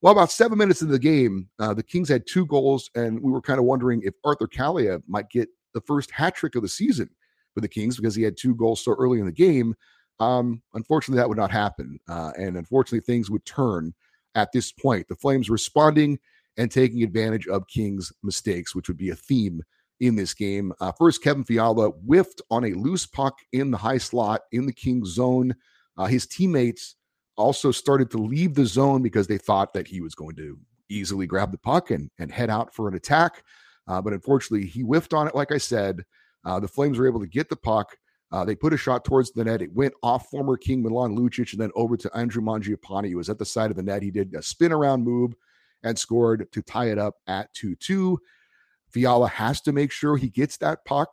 Well, 0.02 0.12
about 0.12 0.32
seven 0.32 0.56
minutes 0.56 0.80
into 0.80 0.92
the 0.92 0.98
game, 0.98 1.48
uh, 1.58 1.74
the 1.74 1.82
Kings 1.82 2.08
had 2.08 2.26
two 2.26 2.46
goals, 2.46 2.90
and 2.94 3.22
we 3.22 3.30
were 3.30 3.42
kind 3.42 3.58
of 3.58 3.66
wondering 3.66 4.00
if 4.02 4.14
Arthur 4.24 4.48
Kaliyev 4.48 5.02
might 5.06 5.28
get 5.28 5.48
the 5.74 5.80
first 5.82 6.10
hat 6.10 6.34
trick 6.34 6.56
of 6.56 6.62
the 6.62 6.68
season 6.68 7.08
for 7.54 7.60
the 7.60 7.68
Kings 7.68 7.96
because 7.96 8.14
he 8.14 8.22
had 8.22 8.36
two 8.36 8.54
goals 8.54 8.82
so 8.82 8.92
early 8.92 9.20
in 9.20 9.26
the 9.26 9.32
game. 9.32 9.74
Um, 10.20 10.62
unfortunately, 10.74 11.20
that 11.20 11.28
would 11.28 11.38
not 11.38 11.50
happen. 11.50 11.98
Uh, 12.08 12.32
and 12.38 12.56
unfortunately, 12.56 13.00
things 13.00 13.30
would 13.30 13.44
turn 13.44 13.94
at 14.34 14.52
this 14.52 14.70
point. 14.70 15.08
The 15.08 15.16
Flames 15.16 15.50
responding 15.50 16.18
and 16.56 16.70
taking 16.70 17.02
advantage 17.02 17.48
of 17.48 17.66
King's 17.66 18.12
mistakes, 18.22 18.74
which 18.74 18.88
would 18.88 18.98
be 18.98 19.10
a 19.10 19.16
theme 19.16 19.62
in 20.00 20.16
this 20.16 20.34
game. 20.34 20.72
Uh, 20.80 20.92
first, 20.92 21.22
Kevin 21.22 21.44
Fiala 21.44 21.90
whiffed 21.90 22.42
on 22.50 22.64
a 22.64 22.72
loose 22.72 23.06
puck 23.06 23.38
in 23.52 23.70
the 23.70 23.78
high 23.78 23.98
slot 23.98 24.42
in 24.52 24.66
the 24.66 24.72
King's 24.72 25.08
zone. 25.14 25.54
Uh, 25.96 26.06
his 26.06 26.26
teammates 26.26 26.96
also 27.36 27.70
started 27.70 28.10
to 28.10 28.18
leave 28.18 28.54
the 28.54 28.66
zone 28.66 29.02
because 29.02 29.26
they 29.26 29.38
thought 29.38 29.72
that 29.72 29.88
he 29.88 30.00
was 30.00 30.14
going 30.14 30.36
to 30.36 30.58
easily 30.90 31.26
grab 31.26 31.52
the 31.52 31.58
puck 31.58 31.90
and, 31.90 32.10
and 32.18 32.30
head 32.30 32.50
out 32.50 32.74
for 32.74 32.88
an 32.88 32.94
attack. 32.94 33.42
Uh, 33.86 34.00
but 34.00 34.12
unfortunately, 34.12 34.66
he 34.66 34.80
whiffed 34.80 35.14
on 35.14 35.26
it, 35.26 35.34
like 35.34 35.52
I 35.52 35.58
said. 35.58 36.04
Uh, 36.44 36.60
the 36.60 36.68
Flames 36.68 36.98
were 36.98 37.06
able 37.06 37.20
to 37.20 37.26
get 37.26 37.48
the 37.48 37.56
puck. 37.56 37.96
Uh, 38.32 38.44
they 38.44 38.54
put 38.54 38.72
a 38.72 38.76
shot 38.76 39.04
towards 39.04 39.32
the 39.32 39.44
net. 39.44 39.62
It 39.62 39.72
went 39.72 39.94
off 40.02 40.30
former 40.30 40.56
King 40.56 40.82
Milan 40.82 41.16
Lucic 41.16 41.52
and 41.52 41.60
then 41.60 41.72
over 41.74 41.96
to 41.96 42.16
Andrew 42.16 42.42
Mangiapane. 42.42 43.06
He 43.06 43.16
was 43.16 43.28
at 43.28 43.38
the 43.38 43.44
side 43.44 43.70
of 43.70 43.76
the 43.76 43.82
net. 43.82 44.02
He 44.02 44.10
did 44.10 44.34
a 44.34 44.42
spin 44.42 44.72
around 44.72 45.04
move 45.04 45.34
and 45.82 45.98
scored 45.98 46.50
to 46.52 46.62
tie 46.62 46.90
it 46.90 46.98
up 46.98 47.16
at 47.26 47.52
2 47.54 47.74
2. 47.76 48.18
Fiala 48.90 49.28
has 49.28 49.60
to 49.62 49.72
make 49.72 49.90
sure 49.90 50.16
he 50.16 50.28
gets 50.28 50.56
that 50.58 50.84
puck, 50.84 51.12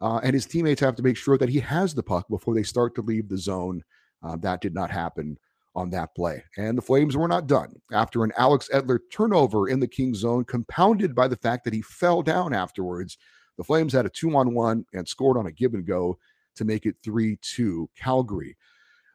uh, 0.00 0.20
and 0.22 0.34
his 0.34 0.46
teammates 0.46 0.80
have 0.80 0.96
to 0.96 1.02
make 1.02 1.16
sure 1.16 1.38
that 1.38 1.48
he 1.48 1.60
has 1.60 1.94
the 1.94 2.02
puck 2.02 2.26
before 2.28 2.54
they 2.54 2.62
start 2.62 2.94
to 2.94 3.02
leave 3.02 3.28
the 3.28 3.38
zone. 3.38 3.82
Uh, 4.22 4.36
that 4.36 4.60
did 4.60 4.74
not 4.74 4.90
happen 4.90 5.38
on 5.76 5.90
that 5.90 6.14
play. 6.14 6.42
And 6.56 6.78
the 6.78 6.82
Flames 6.82 7.16
were 7.16 7.28
not 7.28 7.46
done. 7.46 7.72
After 7.92 8.22
an 8.22 8.32
Alex 8.36 8.68
Edler 8.72 9.00
turnover 9.12 9.68
in 9.68 9.80
the 9.80 9.88
King 9.88 10.14
zone, 10.14 10.44
compounded 10.44 11.14
by 11.14 11.28
the 11.28 11.36
fact 11.36 11.64
that 11.64 11.74
he 11.74 11.82
fell 11.82 12.22
down 12.22 12.54
afterwards, 12.54 13.18
the 13.58 13.64
Flames 13.64 13.92
had 13.92 14.06
a 14.06 14.10
two 14.10 14.34
on 14.36 14.54
one 14.54 14.84
and 14.92 15.06
scored 15.06 15.36
on 15.36 15.46
a 15.46 15.52
give 15.52 15.74
and 15.74 15.86
go 15.86 16.18
to 16.56 16.64
make 16.64 16.86
it 16.86 16.96
3 17.02 17.38
2 17.40 17.88
Calgary. 17.96 18.56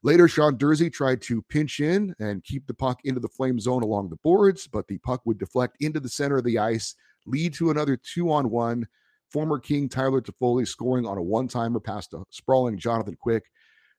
Later, 0.01 0.27
Sean 0.29 0.57
Durzi 0.57 0.91
tried 0.91 1.21
to 1.23 1.41
pinch 1.43 1.81
in 1.81 2.15
and 2.19 2.43
keep 2.43 2.65
the 2.67 2.73
puck 2.73 3.01
into 3.03 3.19
the 3.19 3.27
flame 3.27 3.59
zone 3.59 3.83
along 3.83 4.09
the 4.09 4.15
boards, 4.17 4.65
but 4.65 4.87
the 4.87 4.97
puck 4.99 5.21
would 5.25 5.37
deflect 5.37 5.75
into 5.81 5.99
the 5.99 6.07
center 6.07 6.37
of 6.37 6.45
the 6.45 6.57
ice, 6.57 6.95
lead 7.25 7.53
to 7.55 7.69
another 7.69 7.97
two 7.97 8.31
on 8.31 8.49
one. 8.49 8.87
Former 9.29 9.59
King 9.59 9.89
Tyler 9.89 10.21
Toffoli 10.21 10.67
scoring 10.67 11.05
on 11.05 11.17
a 11.17 11.21
one 11.21 11.47
timer 11.47 11.79
past 11.79 12.13
a 12.13 12.23
sprawling 12.29 12.79
Jonathan 12.79 13.15
Quick. 13.19 13.43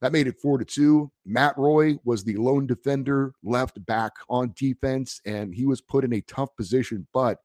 That 0.01 0.13
made 0.13 0.27
it 0.27 0.41
four 0.41 0.57
to 0.59 0.65
two. 0.65 1.13
Matt 1.27 1.57
Roy 1.59 1.99
was 2.05 2.25
the 2.25 2.37
lone 2.37 2.67
defender 2.67 3.35
left 3.43 3.85
back 3.85 4.13
on 4.29 4.55
defense, 4.57 5.21
and 5.27 5.55
he 5.55 5.67
was 5.67 5.83
put 5.83 6.05
in 6.05 6.15
a 6.15 6.23
tough 6.23 6.57
position. 6.57 7.07
But 7.13 7.39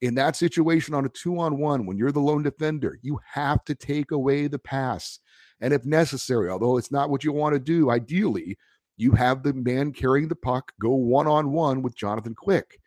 in 0.00 0.14
that 0.14 0.36
situation 0.36 0.94
on 0.94 1.04
a 1.04 1.08
two 1.08 1.38
on 1.38 1.58
one, 1.58 1.86
when 1.86 1.96
you're 1.96 2.12
the 2.12 2.20
lone 2.20 2.42
defender, 2.42 2.98
you 3.02 3.18
have 3.32 3.64
to 3.64 3.74
take 3.74 4.10
away 4.10 4.46
the 4.46 4.58
pass. 4.58 5.18
And 5.60 5.74
if 5.74 5.84
necessary, 5.84 6.50
although 6.50 6.76
it's 6.76 6.92
not 6.92 7.10
what 7.10 7.24
you 7.24 7.32
want 7.32 7.54
to 7.54 7.58
do, 7.58 7.90
ideally, 7.90 8.56
you 8.96 9.12
have 9.12 9.42
the 9.42 9.52
man 9.52 9.92
carrying 9.92 10.28
the 10.28 10.36
puck 10.36 10.72
go 10.80 10.90
one 10.90 11.26
on 11.26 11.52
one 11.52 11.82
with 11.82 11.96
Jonathan 11.96 12.34
Quick. 12.34 12.80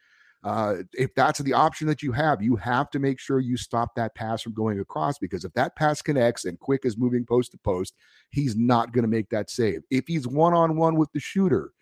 Uh, 0.43 0.77
if 0.93 1.13
that's 1.13 1.39
the 1.39 1.53
option 1.53 1.85
that 1.87 2.01
you 2.01 2.11
have, 2.11 2.41
you 2.41 2.55
have 2.55 2.89
to 2.89 2.99
make 2.99 3.19
sure 3.19 3.39
you 3.39 3.55
stop 3.55 3.93
that 3.95 4.15
pass 4.15 4.41
from 4.41 4.53
going 4.53 4.79
across 4.79 5.19
because 5.19 5.45
if 5.45 5.53
that 5.53 5.75
pass 5.75 6.01
connects 6.01 6.45
and 6.45 6.59
Quick 6.59 6.81
is 6.83 6.97
moving 6.97 7.25
post 7.25 7.51
to 7.51 7.57
post, 7.59 7.93
he's 8.31 8.55
not 8.55 8.91
going 8.91 9.03
to 9.03 9.09
make 9.09 9.29
that 9.29 9.51
save. 9.51 9.81
If 9.91 10.07
he's 10.07 10.27
one 10.27 10.53
on 10.53 10.77
one 10.77 10.95
with 10.95 11.11
the 11.13 11.19
shooter, 11.19 11.73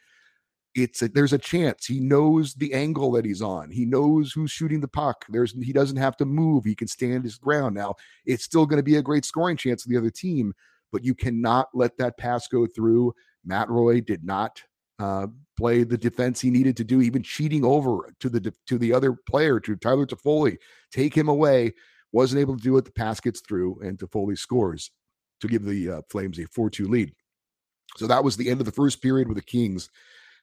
it's 0.80 1.02
a, 1.02 1.08
there's 1.08 1.34
a 1.34 1.38
chance 1.38 1.86
he 1.86 2.00
knows 2.00 2.54
the 2.54 2.74
angle 2.74 3.12
that 3.12 3.26
he's 3.26 3.42
on. 3.42 3.72
He 3.72 3.86
knows 3.86 4.32
who's 4.32 4.52
shooting 4.52 4.82
the 4.82 4.88
puck. 4.88 5.26
There's 5.30 5.54
he 5.54 5.74
doesn't 5.74 5.98
have 5.98 6.18
to 6.18 6.26
move. 6.26 6.66
He 6.66 6.76
can 6.76 6.88
stand 6.88 7.24
his 7.24 7.38
ground. 7.38 7.76
Now 7.76 7.96
it's 8.26 8.44
still 8.44 8.66
going 8.66 8.78
to 8.78 8.84
be 8.84 8.98
a 8.98 9.02
great 9.02 9.26
scoring 9.26 9.58
chance 9.58 9.84
for 9.84 9.90
the 9.90 9.98
other 9.98 10.10
team, 10.10 10.54
but 10.92 11.04
you 11.04 11.14
cannot 11.14 11.70
let 11.74 11.98
that 11.98 12.18
pass 12.18 12.48
go 12.48 12.66
through. 12.66 13.14
Matt 13.46 13.70
Roy 13.70 14.02
did 14.02 14.24
not 14.24 14.62
uh, 15.00 15.28
play 15.58 15.84
the 15.84 15.98
defense 15.98 16.42
he 16.42 16.50
needed 16.50 16.76
to 16.78 16.84
do, 16.84 17.02
even 17.02 17.24
cheating 17.24 17.64
over 17.64 18.14
to 18.20 18.30
the 18.30 18.54
to 18.68 18.78
the 18.78 18.94
other 18.94 19.14
player, 19.14 19.60
to 19.60 19.76
Tyler 19.76 20.06
Toffoli, 20.06 20.58
take 20.92 21.16
him 21.16 21.30
away. 21.30 21.74
Wasn't 22.12 22.42
able 22.42 22.58
to 22.58 22.64
do 22.64 22.76
it. 22.78 22.86
The 22.86 22.92
pass 22.92 23.20
gets 23.20 23.42
through, 23.42 23.82
and 23.84 23.98
Toffoli 23.98 24.38
scores 24.38 24.92
to 25.42 25.48
give 25.48 25.64
the 25.64 25.90
uh, 25.90 26.02
Flames 26.10 26.40
a 26.40 26.46
4 26.48 26.70
2 26.70 26.88
lead. 26.88 27.14
So 27.98 28.08
that 28.08 28.24
was 28.24 28.38
the 28.38 28.50
end 28.50 28.60
of 28.62 28.66
the 28.66 28.72
first 28.72 29.02
period 29.02 29.28
with 29.28 29.38
the 29.38 29.44
Kings 29.44 29.90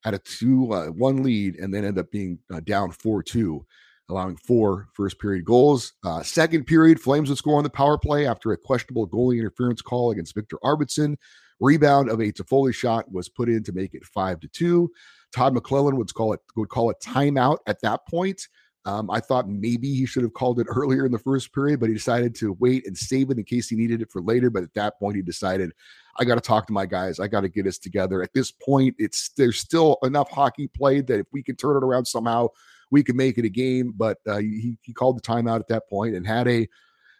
had 0.06 0.14
a 0.14 0.18
two 0.20 0.72
uh, 0.72 0.86
one 0.86 1.24
lead 1.24 1.56
and 1.56 1.74
then 1.74 1.84
ended 1.84 1.98
up 2.04 2.12
being 2.12 2.38
uh, 2.54 2.60
down 2.60 2.92
four 2.92 3.24
two, 3.24 3.66
allowing 4.08 4.36
four 4.36 4.88
first 4.94 5.18
period 5.18 5.44
goals. 5.44 5.94
Uh, 6.04 6.22
second 6.22 6.64
period, 6.64 7.00
Flames 7.00 7.28
would 7.28 7.38
score 7.38 7.58
on 7.58 7.64
the 7.64 7.70
power 7.70 7.98
play 7.98 8.24
after 8.24 8.52
a 8.52 8.56
questionable 8.56 9.08
goalie 9.08 9.40
interference 9.40 9.82
call 9.82 10.12
against 10.12 10.34
Viktor 10.34 10.58
Arvidsson. 10.62 11.16
Rebound 11.58 12.08
of 12.08 12.20
a 12.20 12.30
Toffoli 12.30 12.72
shot 12.72 13.10
was 13.10 13.28
put 13.28 13.48
in 13.48 13.64
to 13.64 13.72
make 13.72 13.94
it 13.94 14.04
five 14.04 14.38
to 14.40 14.48
two. 14.48 14.92
Todd 15.34 15.54
McLellan 15.54 15.94
would 15.94 16.14
call 16.14 16.32
it 16.32 16.40
would 16.54 16.68
call 16.68 16.90
a 16.90 16.94
timeout 16.94 17.58
at 17.66 17.80
that 17.82 18.06
point. 18.08 18.40
Um, 18.84 19.10
I 19.10 19.18
thought 19.18 19.48
maybe 19.48 19.92
he 19.92 20.06
should 20.06 20.22
have 20.22 20.34
called 20.34 20.60
it 20.60 20.68
earlier 20.70 21.04
in 21.04 21.10
the 21.10 21.18
first 21.18 21.52
period, 21.52 21.80
but 21.80 21.88
he 21.88 21.94
decided 21.94 22.36
to 22.36 22.56
wait 22.60 22.86
and 22.86 22.96
save 22.96 23.30
it 23.30 23.38
in 23.38 23.44
case 23.44 23.68
he 23.68 23.74
needed 23.74 24.02
it 24.02 24.12
for 24.12 24.22
later. 24.22 24.50
But 24.50 24.62
at 24.62 24.74
that 24.74 25.00
point, 25.00 25.16
he 25.16 25.22
decided, 25.22 25.72
I 26.18 26.24
got 26.24 26.36
to 26.36 26.40
talk 26.40 26.66
to 26.66 26.72
my 26.72 26.86
guys. 26.86 27.20
I 27.20 27.28
got 27.28 27.42
to 27.42 27.48
get 27.48 27.66
us 27.66 27.78
together. 27.78 28.22
At 28.22 28.32
this 28.32 28.50
point, 28.50 28.94
it's 28.98 29.30
there's 29.30 29.58
still 29.58 29.98
enough 30.02 30.30
hockey 30.30 30.68
played 30.68 31.06
that 31.08 31.20
if 31.20 31.26
we 31.32 31.42
can 31.42 31.56
turn 31.56 31.76
it 31.76 31.84
around 31.84 32.06
somehow, 32.06 32.48
we 32.90 33.02
can 33.02 33.16
make 33.16 33.38
it 33.38 33.44
a 33.44 33.50
game. 33.50 33.92
But 33.96 34.18
uh, 34.26 34.38
he, 34.38 34.78
he 34.82 34.92
called 34.92 35.18
the 35.18 35.22
timeout 35.22 35.60
at 35.60 35.68
that 35.68 35.88
point 35.88 36.14
and 36.14 36.26
had 36.26 36.48
a 36.48 36.68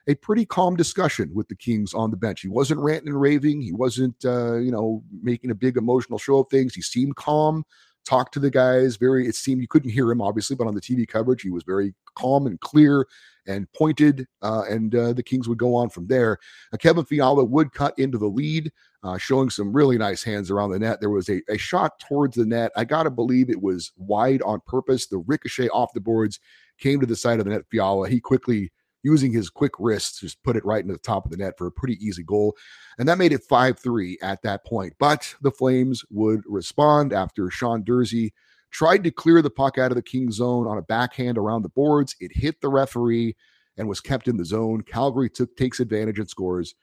a 0.09 0.15
pretty 0.15 0.45
calm 0.45 0.77
discussion 0.77 1.31
with 1.35 1.49
the 1.49 1.57
Kings 1.57 1.93
on 1.93 2.11
the 2.11 2.17
bench. 2.17 2.41
He 2.41 2.49
wasn't 2.49 2.81
ranting 2.81 3.09
and 3.09 3.21
raving. 3.21 3.61
He 3.61 3.73
wasn't, 3.73 4.15
uh, 4.25 4.55
you 4.57 4.71
know, 4.71 5.03
making 5.21 5.51
a 5.51 5.55
big 5.55 5.77
emotional 5.77 6.19
show 6.19 6.39
of 6.39 6.47
things. 6.49 6.75
He 6.75 6.83
seemed 6.83 7.17
calm 7.17 7.65
talked 8.07 8.33
to 8.35 8.41
the 8.41 8.51
guys. 8.51 8.97
Very, 8.97 9.27
it 9.27 9.35
seemed 9.35 9.61
you 9.61 9.69
couldn't 9.69 9.91
hear 9.91 10.11
him 10.11 10.23
obviously, 10.23 10.57
but 10.57 10.67
on 10.67 10.75
the 10.75 10.81
TV 10.81 11.07
coverage, 11.07 11.43
he 11.43 11.51
was 11.51 11.65
very 11.65 11.95
calm 12.15 12.47
and 12.47 12.59
clear 12.61 13.07
and 13.47 13.71
pointed. 13.73 14.27
Uh, 14.43 14.63
and 14.69 14.95
uh, 14.95 15.13
the 15.13 15.23
Kings 15.23 15.49
would 15.49 15.59
go 15.59 15.75
on 15.75 15.89
from 15.89 16.07
there. 16.07 16.39
Uh, 16.73 16.77
Kevin 16.77 17.05
Fiala 17.05 17.45
would 17.45 17.73
cut 17.73 17.99
into 17.99 18.19
the 18.19 18.27
lead, 18.27 18.73
uh, 19.03 19.19
showing 19.19 19.51
some 19.51 19.73
really 19.73 19.99
nice 19.99 20.23
hands 20.23 20.51
around 20.51 20.71
the 20.71 20.79
net. 20.79 21.01
There 21.01 21.11
was 21.11 21.29
a, 21.29 21.43
a 21.49 21.59
shot 21.59 21.99
towards 22.01 22.37
the 22.37 22.47
net. 22.47 22.73
I 22.77 22.85
got 22.85 23.05
to 23.05 23.11
believe 23.11 23.51
it 23.51 23.63
was 23.63 23.93
wide 23.97 24.43
on 24.43 24.61
purpose. 24.67 25.07
The 25.07 25.19
ricochet 25.19 25.69
off 25.69 25.93
the 25.93 26.01
boards 26.01 26.41
came 26.79 27.01
to 27.01 27.07
the 27.07 27.17
side 27.17 27.39
of 27.39 27.45
the 27.45 27.51
net. 27.51 27.67
Fiala, 27.71 28.09
he 28.09 28.21
quickly 28.21 28.73
using 29.07 29.33
his 29.33 29.49
quick 29.49 29.71
wrists, 29.79 30.19
just 30.19 30.43
put 30.43 30.57
it 30.57 30.65
right 30.65 30.83
into 30.83 30.93
the 30.93 30.99
top 30.99 31.25
of 31.25 31.31
the 31.31 31.37
net 31.37 31.55
for 31.57 31.69
a 31.69 31.73
pretty 31.73 31.95
easy 32.05 32.25
goal. 32.25 32.57
And 32.99 33.09
that 33.09 33.19
made 33.19 33.33
it 33.33 33.45
5 33.45 33.79
3 33.79 34.19
at 34.21 34.43
that 34.43 34.67
point. 34.67 34.95
But 34.99 35.33
the 35.43 35.53
Flames 35.53 36.05
would 36.11 36.43
respond 36.45 37.13
after 37.13 37.49
Sean 37.49 37.85
Durzi 37.85 38.33
tried 38.73 39.05
to 39.05 39.13
clear 39.13 39.43
the 39.43 39.51
puck 39.51 39.79
out 39.79 39.93
of 39.93 39.95
the 39.95 40.03
King 40.03 40.33
zone 40.33 40.67
on 40.67 40.77
a 40.77 40.83
backhand 40.83 41.39
around 41.39 41.63
the 41.63 41.69
boards. 41.69 42.17
It 42.19 42.33
hit 42.35 42.61
the 42.61 42.69
referee 42.69 43.37
and 43.77 43.89
was 43.89 44.01
kept 44.01 44.27
in 44.27 44.37
the 44.37 44.45
zone. 44.45 44.83
Calgary 44.83 45.31
took 45.31 45.57
takes 45.57 45.79
advantage 45.79 46.19
and 46.19 46.29
scores. 46.29 46.75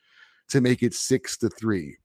to 0.50 0.62
make 0.62 0.82
it 0.82 0.94
six 0.94 1.38
to 1.38 1.50
three. 1.50 1.98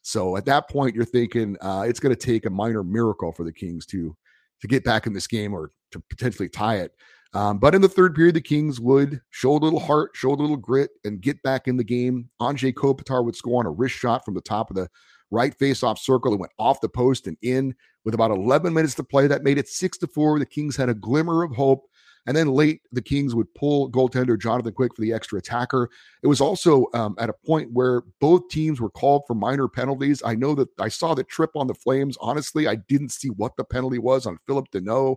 So 0.00 0.36
at 0.38 0.46
that 0.46 0.70
point, 0.70 0.94
you're 0.94 1.04
thinking 1.04 1.56
uh, 1.60 1.84
it's 1.86 2.00
going 2.00 2.14
to 2.14 2.26
take 2.26 2.46
a 2.46 2.50
minor 2.50 2.82
miracle 2.82 3.32
for 3.32 3.44
the 3.44 3.52
Kings 3.52 3.84
to 3.86 4.16
to 4.62 4.68
get 4.68 4.84
back 4.84 5.06
in 5.06 5.12
this 5.12 5.26
game 5.26 5.52
or 5.52 5.72
to 5.90 6.00
potentially 6.08 6.48
tie 6.48 6.76
it. 6.76 6.94
Um, 7.34 7.58
but 7.58 7.74
in 7.74 7.82
the 7.82 7.88
third 7.88 8.14
period, 8.14 8.34
the 8.34 8.40
Kings 8.40 8.80
would 8.80 9.20
show 9.30 9.52
a 9.52 9.58
little 9.58 9.80
heart, 9.80 10.12
show 10.14 10.30
a 10.30 10.34
little 10.34 10.56
grit, 10.56 10.90
and 11.04 11.20
get 11.20 11.42
back 11.42 11.68
in 11.68 11.76
the 11.76 11.84
game. 11.84 12.30
Anze 12.40 12.72
Kopitar 12.72 13.24
would 13.24 13.36
score 13.36 13.60
on 13.60 13.66
a 13.66 13.70
wrist 13.70 13.96
shot 13.96 14.24
from 14.24 14.34
the 14.34 14.40
top 14.40 14.70
of 14.70 14.76
the 14.76 14.88
right 15.30 15.54
face-off 15.58 15.98
circle. 15.98 16.32
It 16.32 16.40
went 16.40 16.52
off 16.58 16.80
the 16.80 16.88
post 16.88 17.26
and 17.26 17.36
in 17.42 17.74
with 18.04 18.14
about 18.14 18.30
11 18.30 18.72
minutes 18.72 18.94
to 18.94 19.04
play. 19.04 19.26
That 19.26 19.42
made 19.42 19.58
it 19.58 19.68
six 19.68 19.98
to 19.98 20.06
four. 20.06 20.38
The 20.38 20.46
Kings 20.46 20.76
had 20.76 20.88
a 20.88 20.94
glimmer 20.94 21.42
of 21.42 21.54
hope. 21.54 21.86
And 22.26 22.36
then 22.36 22.48
late, 22.48 22.80
the 22.90 23.02
Kings 23.02 23.34
would 23.34 23.52
pull 23.54 23.90
goaltender 23.90 24.38
Jonathan 24.38 24.72
Quick 24.72 24.96
for 24.96 25.02
the 25.02 25.12
extra 25.12 25.38
attacker. 25.38 25.88
It 26.22 26.26
was 26.26 26.40
also 26.40 26.86
um, 26.92 27.14
at 27.18 27.30
a 27.30 27.34
point 27.46 27.70
where 27.72 28.02
both 28.20 28.48
teams 28.48 28.80
were 28.80 28.90
called 28.90 29.22
for 29.26 29.34
minor 29.34 29.68
penalties. 29.68 30.22
I 30.24 30.34
know 30.34 30.54
that 30.56 30.68
I 30.80 30.88
saw 30.88 31.14
the 31.14 31.22
trip 31.22 31.50
on 31.54 31.68
the 31.68 31.74
Flames. 31.74 32.16
Honestly, 32.20 32.66
I 32.66 32.76
didn't 32.88 33.12
see 33.12 33.28
what 33.28 33.56
the 33.56 33.64
penalty 33.64 33.98
was 33.98 34.26
on 34.26 34.38
Philip 34.46 34.70
Danault. 34.72 35.16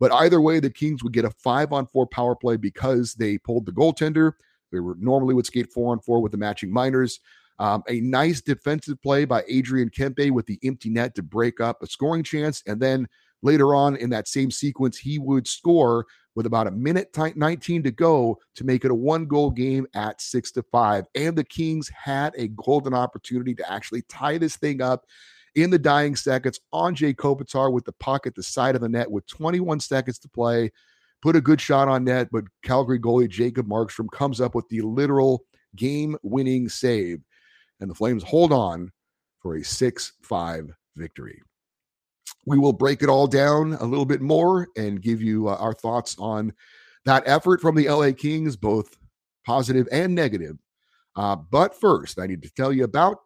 But 0.00 0.12
either 0.12 0.40
way, 0.40 0.58
the 0.58 0.70
Kings 0.70 1.04
would 1.04 1.12
get 1.12 1.26
a 1.26 1.30
five 1.30 1.72
on 1.72 1.86
four 1.86 2.06
power 2.06 2.34
play 2.34 2.56
because 2.56 3.14
they 3.14 3.38
pulled 3.38 3.66
the 3.66 3.72
goaltender. 3.72 4.32
They 4.72 4.80
were 4.80 4.96
normally 4.98 5.34
would 5.34 5.46
skate 5.46 5.72
four 5.72 5.92
on 5.92 6.00
four 6.00 6.20
with 6.20 6.32
the 6.32 6.38
matching 6.38 6.72
minors. 6.72 7.20
Um, 7.58 7.82
a 7.88 8.00
nice 8.00 8.40
defensive 8.40 9.00
play 9.02 9.26
by 9.26 9.44
Adrian 9.46 9.90
Kempe 9.90 10.30
with 10.30 10.46
the 10.46 10.58
empty 10.64 10.88
net 10.88 11.14
to 11.16 11.22
break 11.22 11.60
up 11.60 11.82
a 11.82 11.86
scoring 11.86 12.22
chance. 12.22 12.62
And 12.66 12.80
then 12.80 13.06
later 13.42 13.74
on 13.74 13.96
in 13.96 14.08
that 14.10 14.28
same 14.28 14.50
sequence, 14.50 14.96
he 14.96 15.18
would 15.18 15.46
score 15.46 16.06
with 16.34 16.46
about 16.46 16.66
a 16.66 16.70
minute 16.70 17.14
19 17.36 17.82
to 17.82 17.90
go 17.90 18.38
to 18.54 18.64
make 18.64 18.86
it 18.86 18.90
a 18.90 18.94
one 18.94 19.26
goal 19.26 19.50
game 19.50 19.86
at 19.94 20.22
six 20.22 20.50
to 20.52 20.62
five. 20.62 21.04
And 21.14 21.36
the 21.36 21.44
Kings 21.44 21.90
had 21.90 22.32
a 22.38 22.48
golden 22.48 22.94
opportunity 22.94 23.54
to 23.56 23.70
actually 23.70 24.02
tie 24.02 24.38
this 24.38 24.56
thing 24.56 24.80
up 24.80 25.04
in 25.54 25.70
the 25.70 25.78
dying 25.78 26.16
seconds 26.16 26.60
Anze 26.72 27.14
Kopitar 27.14 27.72
with 27.72 27.84
the 27.84 27.92
puck 27.92 28.26
at 28.26 28.34
the 28.34 28.42
side 28.42 28.74
of 28.74 28.80
the 28.80 28.88
net 28.88 29.10
with 29.10 29.26
21 29.26 29.80
seconds 29.80 30.18
to 30.20 30.28
play. 30.28 30.70
Put 31.22 31.36
a 31.36 31.40
good 31.40 31.60
shot 31.60 31.88
on 31.88 32.04
net, 32.04 32.28
but 32.32 32.44
Calgary 32.62 32.98
goalie 32.98 33.28
Jacob 33.28 33.66
Markstrom 33.66 34.10
comes 34.10 34.40
up 34.40 34.54
with 34.54 34.68
the 34.68 34.80
literal 34.80 35.44
game 35.76 36.16
winning 36.22 36.68
save. 36.68 37.20
And 37.80 37.90
the 37.90 37.94
Flames 37.94 38.22
hold 38.22 38.52
on 38.52 38.90
for 39.40 39.56
a 39.56 39.64
6 39.64 40.12
5 40.22 40.70
victory. 40.96 41.42
We 42.46 42.58
will 42.58 42.72
break 42.72 43.02
it 43.02 43.08
all 43.08 43.26
down 43.26 43.74
a 43.74 43.84
little 43.84 44.06
bit 44.06 44.20
more 44.22 44.68
and 44.76 45.02
give 45.02 45.20
you 45.20 45.48
uh, 45.48 45.56
our 45.56 45.74
thoughts 45.74 46.16
on 46.18 46.54
that 47.04 47.22
effort 47.26 47.60
from 47.60 47.74
the 47.74 47.88
LA 47.88 48.12
Kings, 48.12 48.56
both 48.56 48.96
positive 49.44 49.88
and 49.92 50.14
negative. 50.14 50.56
Uh, 51.16 51.36
but 51.36 51.78
first, 51.78 52.18
I 52.18 52.26
need 52.26 52.42
to 52.42 52.50
tell 52.50 52.72
you 52.72 52.84
about 52.84 53.18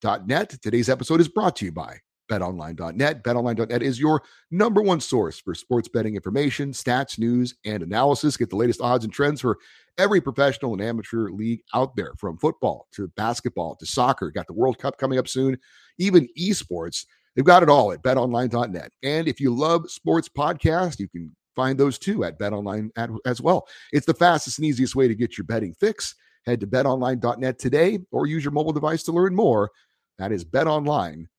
betonline.net. 0.00 0.50
Today's 0.62 0.88
episode 0.88 1.20
is 1.20 1.28
brought 1.28 1.56
to 1.56 1.66
you 1.66 1.72
by 1.72 1.98
betonline.net. 2.30 3.24
Betonline.net 3.24 3.82
is 3.82 3.98
your 3.98 4.22
number 4.50 4.82
one 4.82 5.00
source 5.00 5.40
for 5.40 5.54
sports 5.54 5.88
betting 5.88 6.14
information, 6.14 6.70
stats, 6.70 7.18
news, 7.18 7.54
and 7.64 7.82
analysis. 7.82 8.36
Get 8.36 8.50
the 8.50 8.56
latest 8.56 8.80
odds 8.80 9.04
and 9.04 9.12
trends 9.12 9.40
for 9.40 9.58
every 9.98 10.20
professional 10.20 10.72
and 10.72 10.82
amateur 10.82 11.30
league 11.30 11.62
out 11.74 11.96
there, 11.96 12.12
from 12.18 12.38
football 12.38 12.86
to 12.92 13.08
basketball 13.16 13.76
to 13.76 13.86
soccer. 13.86 14.30
Got 14.30 14.46
the 14.46 14.52
World 14.52 14.78
Cup 14.78 14.96
coming 14.96 15.18
up 15.18 15.28
soon, 15.28 15.58
even 15.98 16.28
esports. 16.38 17.04
They've 17.34 17.44
got 17.44 17.62
it 17.62 17.68
all 17.68 17.92
at 17.92 18.02
betonline.net. 18.02 18.92
And 19.02 19.28
if 19.28 19.40
you 19.40 19.54
love 19.54 19.90
sports 19.90 20.28
podcasts, 20.28 20.98
you 21.00 21.08
can 21.08 21.34
find 21.56 21.78
those 21.78 21.98
too 21.98 22.24
at 22.24 22.38
betonline 22.38 22.90
as 23.26 23.40
well. 23.40 23.66
It's 23.92 24.06
the 24.06 24.14
fastest 24.14 24.58
and 24.58 24.66
easiest 24.66 24.94
way 24.94 25.08
to 25.08 25.14
get 25.14 25.36
your 25.36 25.44
betting 25.44 25.74
fix. 25.74 26.14
Head 26.46 26.60
to 26.60 26.66
betonline.net 26.66 27.58
today 27.58 27.98
or 28.12 28.26
use 28.26 28.44
your 28.44 28.52
mobile 28.52 28.72
device 28.72 29.02
to 29.04 29.12
learn 29.12 29.34
more. 29.34 29.70
That 30.20 30.32
is 30.32 30.44
Bet 30.44 30.66
Online, 30.66 31.30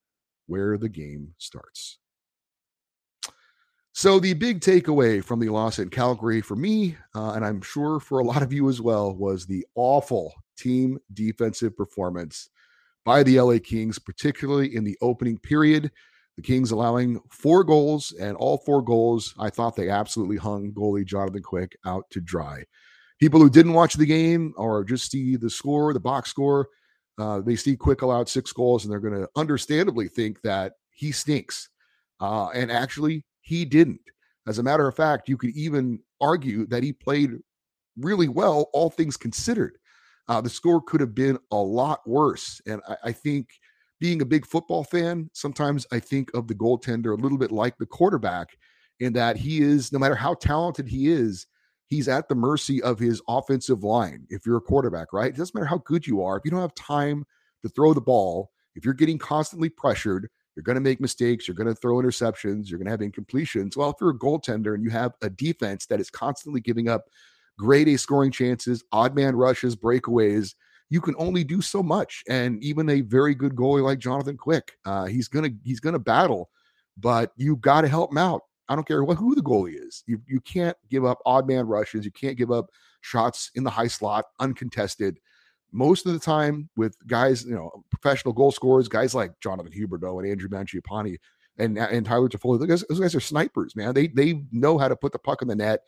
where 0.48 0.76
the 0.76 0.90
game 0.90 1.36
starts. 1.38 2.00
So, 3.94 4.20
the 4.20 4.34
big 4.34 4.60
takeaway 4.60 5.24
from 5.24 5.40
the 5.40 5.50
loss 5.50 5.78
in 5.78 5.90
Calgary 5.90 6.42
for 6.42 6.56
me, 6.56 6.98
uh, 7.14 7.34
and 7.34 7.46
I'm 7.46 7.62
sure 7.62 8.00
for 8.00 8.18
a 8.18 8.24
lot 8.24 8.42
of 8.42 8.52
you 8.52 8.70
as 8.70 8.82
well, 8.82 9.16
was 9.16 9.46
the 9.46 9.64
awful 9.76 10.34
team 10.58 10.98
defensive 11.14 11.78
performance 11.78 12.50
by 13.06 13.22
the 13.22 13.40
LA 13.40 13.60
Kings, 13.64 14.00
particularly 14.00 14.76
in 14.76 14.84
the 14.84 14.98
opening 15.00 15.38
period. 15.38 15.92
The 16.36 16.42
Kings 16.42 16.72
allowing 16.72 17.20
four 17.30 17.64
goals, 17.64 18.16
and 18.20 18.36
all 18.38 18.58
four 18.66 18.82
goals, 18.82 19.36
I 19.38 19.52
thought 19.52 19.76
they 19.76 19.90
absolutely 19.90 20.38
hung 20.38 20.72
goalie 20.72 21.06
Jonathan 21.06 21.44
Quick 21.44 21.78
out 21.86 22.06
to 22.10 22.20
dry. 22.20 22.64
People 23.20 23.42
who 23.42 23.50
didn't 23.52 23.74
watch 23.74 23.94
the 23.94 24.08
game 24.08 24.56
or 24.58 24.84
just 24.84 25.12
see 25.12 25.36
the 25.36 25.52
score, 25.52 25.94
the 25.94 26.00
box 26.00 26.32
score, 26.32 26.68
uh, 27.22 27.40
they 27.40 27.56
see 27.56 27.76
Quick 27.76 28.02
allowed 28.02 28.28
six 28.28 28.52
goals, 28.52 28.84
and 28.84 28.92
they're 28.92 29.00
going 29.00 29.22
to 29.22 29.30
understandably 29.36 30.08
think 30.08 30.42
that 30.42 30.74
he 30.90 31.12
stinks. 31.12 31.70
Uh, 32.20 32.50
and 32.50 32.72
actually, 32.72 33.24
he 33.42 33.64
didn't. 33.64 34.02
As 34.48 34.58
a 34.58 34.64
matter 34.64 34.88
of 34.88 34.96
fact, 34.96 35.30
you 35.30 35.38
could 35.38 35.52
even 35.52 36.00
argue 36.20 36.66
that 36.68 36.82
he 36.82 36.92
played 36.92 37.32
really 37.96 38.28
well, 38.28 38.70
all 38.74 38.90
things 38.90 39.18
considered. 39.18 39.78
Uh, 40.28 40.42
the 40.42 40.50
score 40.50 40.82
could 40.82 41.00
have 41.00 41.14
been 41.14 41.38
a 41.52 41.56
lot 41.56 42.00
worse. 42.08 42.60
And 42.66 42.82
I, 42.88 42.96
I, 43.06 43.12
think 43.12 43.50
being 44.00 44.22
a 44.22 44.26
big 44.26 44.46
football 44.46 44.84
fan, 44.84 45.30
sometimes 45.34 45.86
I 45.92 46.00
think 46.00 46.32
of 46.34 46.48
the 46.48 46.56
goaltender 46.56 47.18
a 47.18 47.22
little 47.22 47.38
bit 47.38 47.52
like 47.52 47.78
the 47.78 47.86
quarterback 47.86 48.56
in 49.00 49.14
that 49.14 49.36
he 49.36 49.62
is, 49.62 49.92
no 49.92 50.00
matter 50.00 50.16
how 50.16 50.34
talented 50.36 50.88
he 50.88 51.10
is, 51.10 51.46
he's 51.92 52.08
at 52.08 52.30
the 52.30 52.36
mercy 52.36 52.82
of 52.82 52.98
his 52.98 53.22
offensive 53.28 53.84
line. 53.84 54.26
If 54.30 54.46
you're 54.46 54.58
a 54.58 54.62
quarterback, 54.62 55.12
right? 55.12 55.32
It 55.32 55.38
doesn't 55.38 55.54
matter 55.54 55.68
how 55.68 55.80
good 55.80 56.08
you 56.08 56.24
are. 56.24 56.38
If 56.38 56.46
you 56.46 56.52
don't 56.52 56.62
have 56.62 56.74
time 56.74 57.26
to 57.62 57.70
throw 57.70 57.94
the 57.94 58.02
ball, 58.02 58.50
if 58.76 58.86
you're 58.86 58.94
getting 58.94 59.18
constantly 59.18 59.68
pressured, 59.70 60.30
you're 60.56 60.64
going 60.64 60.76
to 60.76 60.82
make 60.82 61.02
mistakes. 61.02 61.48
You're 61.48 61.56
going 61.56 61.68
to 61.68 61.76
throw 61.76 61.98
interceptions. 61.98 62.70
You're 62.70 62.80
going 62.80 62.86
to 62.86 62.92
have 62.92 63.02
incompletions. 63.02 63.76
Well, 63.76 63.90
if 63.90 63.98
you're 64.00 64.12
a 64.12 64.18
goaltender 64.18 64.74
and 64.74 64.84
you 64.84 64.90
have 64.90 65.12
a 65.22 65.30
defense 65.30 65.86
that 65.88 66.00
is 66.00 66.10
constantly 66.10 66.62
giving 66.62 66.88
up 66.88 67.04
grade 67.60 67.90
A 67.90 67.98
scoring 67.98 68.32
chances, 68.32 68.84
odd 68.94 69.14
man 69.14 69.36
rushes, 69.36 69.76
breakaways. 69.76 70.56
You 70.90 71.02
can 71.02 71.16
only 71.18 71.44
do 71.44 71.62
so 71.62 71.84
much, 71.84 72.24
and 72.28 72.62
even 72.62 72.90
a 72.90 73.02
very 73.02 73.34
good 73.34 73.56
goalie 73.56 73.84
like 73.84 74.00
Jonathan 74.00 74.36
Quick, 74.36 74.74
uh, 74.84 75.06
he's 75.06 75.30
gonna 75.30 75.52
he's 75.64 75.80
gonna 75.80 76.00
battle, 76.00 76.50
but 76.98 77.32
you 77.38 77.56
got 77.56 77.82
to 77.82 77.88
help 77.88 78.12
him 78.12 78.18
out. 78.18 78.42
I 78.70 78.76
don't 78.76 78.88
care 78.88 79.04
what 79.04 79.18
who 79.18 79.36
the 79.36 79.42
goalie 79.42 79.76
is. 79.76 80.04
You 80.08 80.22
you 80.28 80.40
can't 80.42 80.78
give 80.90 81.06
up 81.06 81.20
odd 81.26 81.48
man 81.48 81.68
rushes. 81.68 82.06
You 82.06 82.12
can't 82.12 82.38
give 82.38 82.52
up 82.52 82.70
shots 83.02 83.52
in 83.56 83.64
the 83.64 83.70
high 83.70 83.88
slot 83.88 84.26
uncontested. 84.40 85.20
Most 85.74 86.06
of 86.06 86.14
the 86.14 86.20
time, 86.20 86.70
with 86.76 86.96
guys, 87.08 87.46
you 87.46 87.56
know, 87.56 87.72
professional 87.90 88.34
goal 88.34 88.52
scorers, 88.52 88.88
guys 88.88 89.16
like 89.16 89.32
Jonathan 89.42 89.72
Huberdeau 89.72 90.22
and 90.22 90.30
Andrew 90.30 90.50
Mangiapane 90.50 91.18
and 91.58 91.78
and 91.78 92.06
Tyler 92.06 92.30
Toffoli, 92.30 92.60
those 92.60 92.68
guys, 92.68 92.86
those 92.90 93.00
guys 93.00 93.16
are 93.16 93.22
snipers, 93.22 93.76
man. 93.76 93.94
They 93.94 94.08
they 94.08 94.44
know 94.52 94.78
how 94.78 94.88
to 94.88 94.96
put 94.96 95.12
the 95.12 95.20
puck 95.20 95.42
in 95.42 95.48
the 95.48 95.56
net 95.56 95.82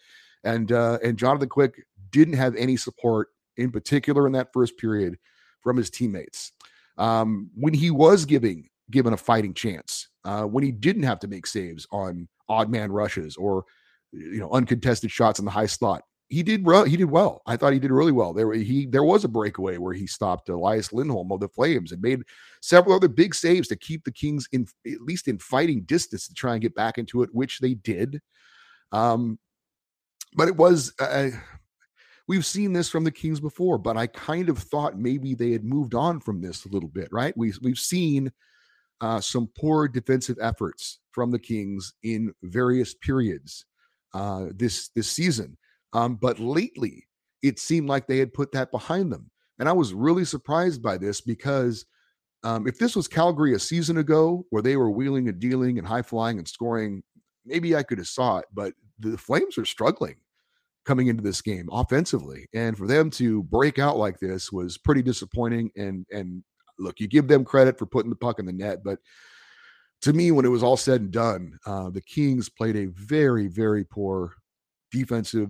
and 0.43 0.71
uh, 0.71 0.99
and 1.03 1.17
Jonathan 1.17 1.49
Quick 1.49 1.85
didn't 2.11 2.35
have 2.35 2.55
any 2.55 2.77
support 2.77 3.29
in 3.57 3.71
particular 3.71 4.27
in 4.27 4.33
that 4.33 4.51
first 4.53 4.77
period 4.77 5.17
from 5.61 5.77
his 5.77 5.89
teammates. 5.89 6.51
Um, 6.97 7.49
when 7.55 7.73
he 7.73 7.91
was 7.91 8.25
giving 8.25 8.69
given 8.91 9.13
a 9.13 9.17
fighting 9.17 9.53
chance, 9.53 10.09
uh, 10.25 10.43
when 10.43 10.63
he 10.63 10.71
didn't 10.71 11.03
have 11.03 11.19
to 11.19 11.27
make 11.27 11.47
saves 11.47 11.87
on 11.91 12.27
odd 12.49 12.69
man 12.69 12.91
rushes 12.91 13.35
or 13.37 13.65
you 14.11 14.39
know 14.39 14.49
uncontested 14.51 15.11
shots 15.11 15.39
in 15.39 15.45
the 15.45 15.51
high 15.51 15.65
slot, 15.65 16.03
he 16.29 16.43
did 16.43 16.65
he 16.87 16.97
did 16.97 17.09
well. 17.09 17.41
I 17.45 17.57
thought 17.57 17.73
he 17.73 17.79
did 17.79 17.91
really 17.91 18.11
well. 18.11 18.33
There 18.33 18.51
he 18.53 18.85
there 18.85 19.03
was 19.03 19.23
a 19.23 19.29
breakaway 19.29 19.77
where 19.77 19.93
he 19.93 20.07
stopped 20.07 20.49
Elias 20.49 20.91
Lindholm 20.91 21.31
of 21.31 21.39
the 21.39 21.49
Flames 21.49 21.91
and 21.91 22.01
made 22.01 22.23
several 22.61 22.95
other 22.95 23.07
big 23.07 23.35
saves 23.35 23.67
to 23.67 23.75
keep 23.75 24.03
the 24.03 24.11
Kings 24.11 24.47
in 24.51 24.67
at 24.87 25.01
least 25.01 25.27
in 25.27 25.37
fighting 25.37 25.83
distance 25.83 26.27
to 26.27 26.33
try 26.33 26.53
and 26.53 26.61
get 26.61 26.75
back 26.75 26.97
into 26.97 27.23
it, 27.23 27.29
which 27.33 27.59
they 27.59 27.75
did. 27.75 28.21
Um, 28.91 29.37
but 30.35 30.47
it 30.47 30.55
was 30.55 30.93
uh, 30.99 31.29
we've 32.27 32.45
seen 32.45 32.73
this 32.73 32.89
from 32.89 33.03
the 33.03 33.11
Kings 33.11 33.39
before, 33.39 33.77
but 33.77 33.97
I 33.97 34.07
kind 34.07 34.49
of 34.49 34.57
thought 34.57 34.97
maybe 34.97 35.35
they 35.35 35.51
had 35.51 35.63
moved 35.63 35.93
on 35.93 36.19
from 36.19 36.41
this 36.41 36.65
a 36.65 36.69
little 36.69 36.89
bit, 36.89 37.09
right? 37.11 37.35
We 37.37 37.53
we've 37.61 37.79
seen 37.79 38.31
uh, 39.01 39.19
some 39.19 39.49
poor 39.57 39.87
defensive 39.87 40.37
efforts 40.41 40.99
from 41.11 41.31
the 41.31 41.39
Kings 41.39 41.93
in 42.03 42.33
various 42.43 42.93
periods 42.93 43.65
uh, 44.13 44.47
this 44.55 44.89
this 44.89 45.09
season, 45.09 45.57
um, 45.93 46.15
but 46.15 46.39
lately 46.39 47.05
it 47.41 47.59
seemed 47.59 47.89
like 47.89 48.07
they 48.07 48.19
had 48.19 48.33
put 48.33 48.51
that 48.51 48.71
behind 48.71 49.11
them, 49.11 49.29
and 49.59 49.67
I 49.67 49.73
was 49.73 49.93
really 49.93 50.25
surprised 50.25 50.81
by 50.81 50.97
this 50.97 51.21
because. 51.21 51.85
Um, 52.45 52.67
if 52.67 52.77
this 52.77 52.93
was 52.93 53.07
Calgary 53.07 53.53
a 53.53 53.59
season 53.59 53.99
ago, 53.99 54.45
where 54.49 54.61
they 54.61 54.75
were 54.75 54.91
wheeling 54.91 55.29
and 55.29 55.39
dealing 55.39 55.79
and 55.79 55.87
high 55.87 56.01
flying 56.01 56.39
and 56.39 56.45
scoring, 56.45 57.01
maybe 57.45 57.73
I 57.73 57.83
could 57.83 57.99
have 57.99 58.07
saw 58.09 58.39
it. 58.39 58.45
But 58.53 58.73
the 58.99 59.17
Flames 59.17 59.57
are 59.57 59.63
struggling 59.63 60.15
coming 60.85 61.07
into 61.07 61.23
this 61.23 61.41
game 61.41 61.69
offensively. 61.71 62.47
And 62.53 62.77
for 62.77 62.87
them 62.87 63.09
to 63.11 63.43
break 63.43 63.79
out 63.79 63.97
like 63.97 64.19
this 64.19 64.51
was 64.51 64.77
pretty 64.77 65.01
disappointing. 65.01 65.71
And 65.75 66.05
and 66.11 66.43
look, 66.79 66.99
you 66.99 67.07
give 67.07 67.27
them 67.27 67.45
credit 67.45 67.77
for 67.77 67.85
putting 67.85 68.09
the 68.09 68.15
puck 68.15 68.39
in 68.39 68.45
the 68.45 68.53
net, 68.53 68.83
but 68.83 68.99
to 70.03 70.11
me, 70.11 70.31
when 70.31 70.45
it 70.45 70.49
was 70.49 70.63
all 70.63 70.75
said 70.75 70.99
and 70.99 71.11
done, 71.11 71.57
uh, 71.65 71.89
the 71.89 72.01
Kings 72.01 72.49
played 72.49 72.75
a 72.75 72.87
very, 72.87 73.47
very 73.47 73.85
poor 73.85 74.33
defensive 74.91 75.49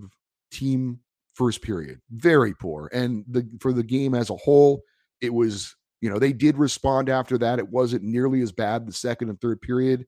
team 0.52 1.00
first 1.34 1.60
period. 1.60 2.00
Very 2.10 2.54
poor. 2.54 2.88
And 2.92 3.24
the 3.28 3.48
for 3.60 3.72
the 3.72 3.82
game 3.82 4.14
as 4.14 4.30
a 4.30 4.36
whole, 4.36 4.82
it 5.20 5.34
was, 5.34 5.74
you 6.00 6.08
know, 6.08 6.20
they 6.20 6.32
did 6.32 6.56
respond 6.56 7.08
after 7.08 7.36
that. 7.38 7.58
It 7.58 7.68
wasn't 7.68 8.04
nearly 8.04 8.42
as 8.42 8.52
bad 8.52 8.86
the 8.86 8.92
second 8.92 9.28
and 9.28 9.40
third 9.40 9.60
period, 9.60 10.06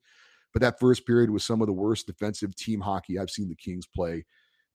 but 0.52 0.62
that 0.62 0.78
first 0.78 1.06
period 1.06 1.30
was 1.30 1.44
some 1.44 1.60
of 1.60 1.66
the 1.66 1.72
worst 1.72 2.06
defensive 2.06 2.54
team 2.54 2.80
hockey 2.80 3.18
I've 3.18 3.30
seen 3.30 3.48
the 3.48 3.56
Kings 3.56 3.86
play 3.92 4.24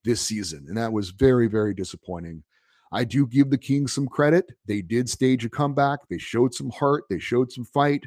this 0.04 0.20
season. 0.20 0.66
And 0.68 0.78
that 0.78 0.92
was 0.92 1.12
very, 1.12 1.48
very 1.48 1.74
disappointing. 1.74 2.44
I 2.92 3.04
do 3.04 3.26
give 3.26 3.50
the 3.50 3.58
Kings 3.58 3.94
some 3.94 4.08
credit. 4.08 4.52
They 4.66 4.82
did 4.82 5.10
stage 5.10 5.46
a 5.46 5.50
comeback. 5.50 6.00
They 6.10 6.18
showed 6.18 6.54
some 6.54 6.70
heart. 6.72 7.06
They 7.10 7.20
showed 7.20 7.52
some 7.52 7.66
fight. 7.66 8.04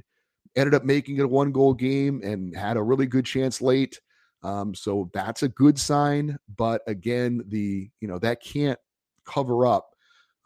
Ended 0.56 0.74
up 0.74 0.84
making 0.84 1.16
it 1.16 1.24
a 1.24 1.28
one 1.28 1.52
goal 1.52 1.74
game 1.74 2.20
and 2.22 2.54
had 2.54 2.76
a 2.76 2.82
really 2.82 3.06
good 3.06 3.24
chance 3.24 3.60
late. 3.60 3.98
Um, 4.42 4.74
so 4.74 5.10
that's 5.14 5.42
a 5.42 5.48
good 5.48 5.78
sign. 5.78 6.36
But 6.56 6.82
again, 6.86 7.42
the 7.48 7.88
you 8.00 8.08
know 8.08 8.18
that 8.18 8.42
can't 8.42 8.78
cover 9.24 9.66
up 9.66 9.94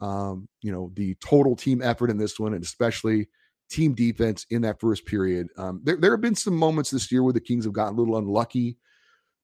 um, 0.01 0.47
you 0.61 0.71
know 0.71 0.91
the 0.95 1.15
total 1.15 1.55
team 1.55 1.81
effort 1.81 2.09
in 2.09 2.17
this 2.17 2.39
one, 2.39 2.53
and 2.53 2.63
especially 2.63 3.27
team 3.69 3.93
defense 3.93 4.45
in 4.49 4.61
that 4.63 4.79
first 4.79 5.05
period. 5.05 5.47
Um, 5.57 5.81
there, 5.83 5.97
there 5.97 6.11
have 6.11 6.21
been 6.21 6.35
some 6.35 6.55
moments 6.55 6.89
this 6.89 7.11
year 7.11 7.23
where 7.23 7.33
the 7.33 7.39
Kings 7.39 7.65
have 7.65 7.73
gotten 7.73 7.95
a 7.95 7.99
little 7.99 8.17
unlucky, 8.17 8.77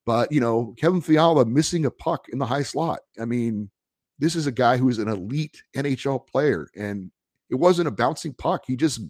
but 0.04 0.32
you 0.32 0.40
know 0.40 0.74
Kevin 0.78 1.00
Fiala 1.00 1.44
missing 1.44 1.86
a 1.86 1.90
puck 1.90 2.26
in 2.30 2.38
the 2.38 2.46
high 2.46 2.62
slot. 2.62 3.00
I 3.20 3.24
mean, 3.24 3.70
this 4.18 4.34
is 4.34 4.46
a 4.46 4.52
guy 4.52 4.76
who's 4.76 4.98
an 4.98 5.08
elite 5.08 5.62
NHL 5.76 6.26
player, 6.26 6.68
and 6.76 7.10
it 7.50 7.56
wasn't 7.56 7.88
a 7.88 7.92
bouncing 7.92 8.32
puck. 8.34 8.64
He 8.66 8.76
just 8.76 9.00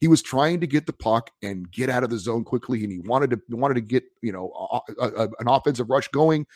he 0.00 0.08
was 0.08 0.22
trying 0.22 0.60
to 0.60 0.66
get 0.66 0.86
the 0.86 0.92
puck 0.92 1.30
and 1.42 1.70
get 1.70 1.90
out 1.90 2.04
of 2.04 2.10
the 2.10 2.18
zone 2.18 2.44
quickly, 2.44 2.82
and 2.82 2.92
he 2.92 3.00
wanted 3.00 3.30
to 3.30 3.40
wanted 3.50 3.74
to 3.74 3.80
get 3.80 4.04
you 4.22 4.32
know 4.32 4.82
a, 4.98 5.06
a, 5.06 5.22
an 5.24 5.48
offensive 5.48 5.90
rush 5.90 6.08
going, 6.08 6.46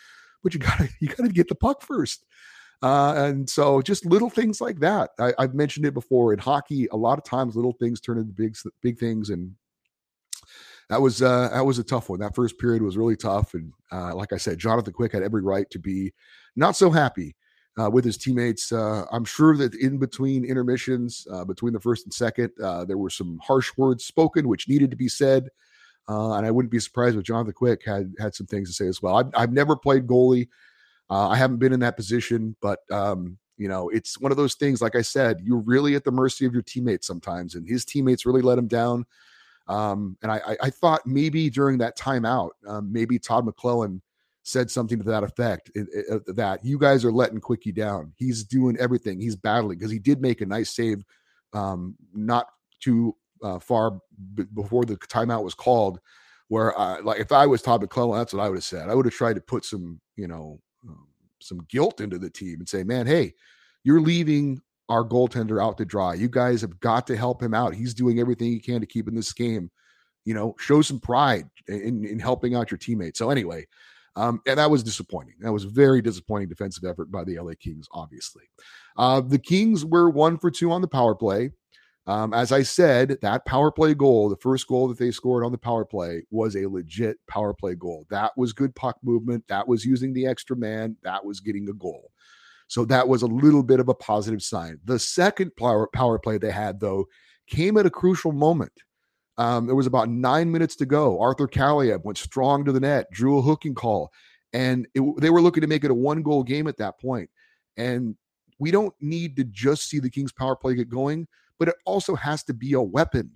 but 0.43 0.55
you 0.55 0.61
got 0.61 0.79
to 0.79 0.89
you 1.01 1.09
got 1.09 1.25
to 1.25 1.29
get 1.29 1.49
the 1.49 1.55
puck 1.55 1.83
first. 1.83 2.25
Uh, 2.83 3.15
and 3.17 3.49
so 3.49 3.81
just 3.81 4.05
little 4.05 4.31
things 4.31 4.61
like 4.61 4.81
that. 4.81 5.11
I, 5.21 5.33
have 5.39 5.55
mentioned 5.55 5.87
it 5.87 5.95
before 5.95 6.33
in 6.33 6.41
hockey. 6.41 6.89
A 6.91 6.97
lot 6.97 7.17
of 7.17 7.25
times, 7.25 7.55
little 7.55 7.75
things 7.75 8.01
turn 8.01 8.19
into 8.19 8.33
big 8.33 8.57
big 8.81 8.99
things, 8.99 9.31
and 9.31 9.55
that 10.89 11.01
was 11.01 11.23
uh, 11.23 11.51
that 11.53 11.65
was 11.65 11.79
a 11.79 11.85
tough 11.85 12.09
one. 12.09 12.21
That 12.21 12.35
first 12.35 12.59
period 12.59 12.83
was 12.83 12.97
really 12.97 13.17
tough, 13.17 13.55
and 13.55 13.73
uh, 13.93 14.15
like 14.15 14.33
I 14.33 14.37
said, 14.37 14.59
Jonathan 14.59 14.93
Quick 14.93 15.13
had 15.13 15.23
every 15.23 15.43
right 15.43 15.69
to 15.71 15.79
be 15.79 16.13
not 16.57 16.75
so 16.75 16.91
happy 16.91 17.37
uh, 17.81 17.91
with 17.91 18.05
his 18.05 18.17
teammates. 18.17 18.73
Uh, 18.73 19.05
I'm 19.11 19.25
sure 19.25 19.57
that 19.57 19.75
in 19.75 19.99
between 19.99 20.45
intermissions, 20.45 21.27
uh, 21.31 21.45
between 21.45 21.73
the 21.73 21.81
first 21.81 22.05
and 22.05 22.13
second, 22.13 22.51
uh, 22.63 22.85
there 22.85 22.99
were 22.99 23.11
some 23.11 23.39
harsh 23.43 23.71
words 23.77 24.05
spoken, 24.05 24.49
which 24.49 24.69
needed 24.69 24.91
to 24.91 24.97
be 24.97 25.09
said. 25.09 25.49
Uh, 26.09 26.35
and 26.35 26.45
I 26.45 26.51
wouldn't 26.51 26.73
be 26.73 26.81
surprised 26.81 27.17
if 27.17 27.23
Jonathan 27.23 27.53
Quick 27.53 27.83
had 27.85 28.13
had 28.19 28.35
some 28.35 28.47
things 28.47 28.69
to 28.69 28.75
say 28.75 28.89
as 28.89 29.01
well. 29.01 29.17
I've, 29.17 29.31
I've 29.35 29.53
never 29.53 29.77
played 29.77 30.07
goalie. 30.07 30.49
Uh, 31.09 31.29
I 31.29 31.37
haven't 31.37 31.59
been 31.59 31.73
in 31.73 31.81
that 31.81 31.97
position, 31.97 32.57
but 32.61 32.81
um, 32.91 33.39
you 33.57 33.69
know, 33.69 33.89
it's 33.91 34.19
one 34.19 34.33
of 34.33 34.37
those 34.37 34.55
things. 34.55 34.83
Like 34.83 34.97
I 34.97 35.03
said, 35.03 35.41
you're 35.45 35.61
really 35.61 35.95
at 35.95 36.05
the 36.05 36.11
mercy 36.11 36.45
of 36.45 36.53
your 36.53 36.63
teammates 36.63 37.07
sometimes, 37.07 37.55
and 37.55 37.69
his 37.69 37.85
teammates 37.85 38.27
really 38.27 38.43
let 38.43 38.59
him 38.59 38.67
down. 38.67 39.07
Um, 39.69 40.17
and 40.23 40.33
I, 40.33 40.57
I, 40.61 40.71
thought 40.71 41.07
maybe 41.07 41.49
during 41.49 41.79
that 41.79 41.97
timeout, 41.97 42.51
um, 42.67 42.93
maybe 42.93 43.21
Todd 43.21 43.47
McLellan 43.47 44.01
said 44.45 44.71
something 44.71 44.99
to 44.99 45.05
that 45.05 45.23
effect 45.23 45.71
uh, 45.77 46.19
that 46.27 46.65
you 46.65 46.79
guys 46.79 47.05
are 47.05 47.13
letting 47.13 47.41
Quickie 47.41 47.73
down. 47.73 48.13
He's 48.17 48.45
doing 48.45 48.77
everything. 48.79 49.21
He's 49.21 49.37
battling 49.37 49.79
because 49.79 49.93
he 49.93 49.99
did 49.99 50.21
make 50.21 50.41
a 50.41 50.47
nice 50.47 50.75
save 50.75 51.05
um, 51.53 51.97
not 52.13 52.49
too 52.81 53.17
uh, 53.43 53.59
far 53.59 53.99
b- 54.35 54.47
before 54.55 54.85
the 54.85 54.97
timeout 54.97 55.45
was 55.45 55.55
called. 55.55 56.01
Where, 56.49 56.79
uh, 56.79 57.01
like, 57.03 57.19
if 57.19 57.33
I 57.33 57.47
was 57.47 57.63
Todd 57.63 57.83
McLellan, 57.83 58.19
that's 58.19 58.35
what 58.35 58.43
I 58.43 58.49
would 58.49 58.59
have 58.59 58.65
said. 58.65 58.91
I 58.91 58.95
would 58.95 59.07
have 59.07 59.15
tried 59.15 59.37
to 59.37 59.41
put 59.41 59.65
some, 59.65 60.01
you 60.17 60.29
know, 60.29 60.61
um, 60.87 61.07
some 61.41 61.61
guilt 61.71 62.01
into 62.01 62.19
the 62.19 62.29
team 62.29 62.57
and 62.59 62.69
say, 62.69 62.85
man, 62.85 63.07
hey, 63.07 63.33
you're 63.85 64.03
leaving 64.03 64.61
our 64.89 65.03
goaltender 65.03 65.63
out 65.63 65.79
to 65.79 65.87
dry. 65.87 66.13
You 66.13 66.29
guys 66.29 66.61
have 66.61 66.79
got 66.81 67.07
to 67.07 67.17
help 67.17 67.43
him 67.43 67.55
out. 67.55 67.75
He's 67.75 67.95
doing 67.95 68.21
everything 68.21 68.49
he 68.49 68.61
can 68.61 68.81
to 68.81 68.87
keep 68.87 69.09
in 69.09 69.15
this 69.15 69.33
game. 69.33 69.71
You 70.27 70.35
know, 70.35 70.55
show 70.59 70.83
some 70.83 71.01
pride 71.01 71.49
in, 71.69 72.05
in 72.05 72.19
helping 72.19 72.55
out 72.55 72.71
your 72.71 72.79
teammates. 72.79 73.19
So 73.19 73.31
anyway, 73.31 73.67
um, 74.17 74.41
and 74.47 74.59
that 74.59 74.71
was 74.71 74.83
disappointing. 74.83 75.35
That 75.41 75.53
was 75.53 75.65
a 75.65 75.69
very 75.69 76.03
disappointing 76.03 76.49
defensive 76.49 76.85
effort 76.85 77.11
by 77.11 77.25
the 77.25 77.39
LA 77.39 77.53
Kings, 77.59 77.89
obviously. 77.93 78.45
Uh, 78.97 79.21
the 79.21 79.39
Kings 79.39 79.85
were 79.85 80.11
one 80.11 80.39
for 80.39 80.51
two 80.51 80.71
on 80.71 80.83
the 80.83 80.89
power 80.89 81.15
play. 81.15 81.51
Um, 82.07 82.35
as 82.35 82.51
I 82.51 82.63
said, 82.63 83.19
that 83.23 83.47
power 83.47 83.71
play 83.71 83.95
goal, 83.95 84.29
the 84.29 84.37
first 84.37 84.67
goal 84.67 84.89
that 84.89 84.99
they 84.99 85.13
scored 85.13 85.45
on 85.45 85.53
the 85.53 85.59
power 85.59 85.85
play, 85.85 86.25
was 86.31 86.57
a 86.57 86.67
legit 86.67 87.17
power 87.29 87.55
play 87.55 87.75
goal. 87.75 88.07
That 88.11 88.33
was 88.37 88.53
good 88.53 88.75
puck 88.75 88.97
movement. 89.03 89.45
That 89.49 89.69
was 89.69 89.85
using 89.85 90.13
the 90.13 90.27
extra 90.27 90.57
man. 90.57 90.97
That 91.05 91.25
was 91.25 91.41
getting 91.41 91.69
a 91.69 91.75
goal. 91.75 92.11
So 92.67 92.85
that 92.87 93.07
was 93.07 93.23
a 93.23 93.27
little 93.27 93.63
bit 93.63 93.81
of 93.81 93.89
a 93.89 93.95
positive 93.95 94.43
sign. 94.43 94.81
The 94.85 94.99
second 94.99 95.55
power, 95.57 95.89
power 95.93 96.19
play 96.19 96.39
they 96.39 96.51
had, 96.51 96.81
though, 96.81 97.07
came 97.47 97.77
at 97.77 97.87
a 97.87 97.91
crucial 97.91 98.33
moment. 98.33 98.73
Um, 99.43 99.67
there 99.67 99.75
was 99.75 99.89
about 99.89 100.09
nine 100.09 100.53
minutes 100.53 100.77
to 100.77 100.87
go. 100.87 101.21
Arthur 101.21 101.49
Kaliyev 101.49 102.05
went 102.05 102.17
strong 102.17 102.65
to 102.65 102.71
the 102.71 102.79
net, 102.79 103.11
drew 103.11 103.39
a 103.39 103.43
hooking 103.43 103.75
call, 103.75 104.13
and 104.53 104.87
it, 104.95 105.03
they 105.19 105.31
were 105.31 105.43
looking 105.43 105.63
to 105.63 105.67
make 105.67 105.83
it 105.83 105.91
a 105.91 105.95
one 105.95 106.23
goal 106.23 106.45
game 106.45 106.69
at 106.69 106.77
that 106.77 107.01
point. 107.01 107.29
And 107.77 108.15
we 108.61 108.71
don't 108.71 108.95
need 109.01 109.35
to 109.35 109.45
just 109.45 109.89
see 109.89 109.99
the 109.99 110.11
Kings 110.11 110.31
power 110.31 110.55
play 110.55 110.77
get 110.77 110.89
going, 110.89 111.27
but 111.59 111.67
it 111.67 111.75
also 111.87 112.15
has 112.15 112.45
to 112.45 112.55
be 112.55 112.75
a 112.75 112.81
weapon. 112.81 113.33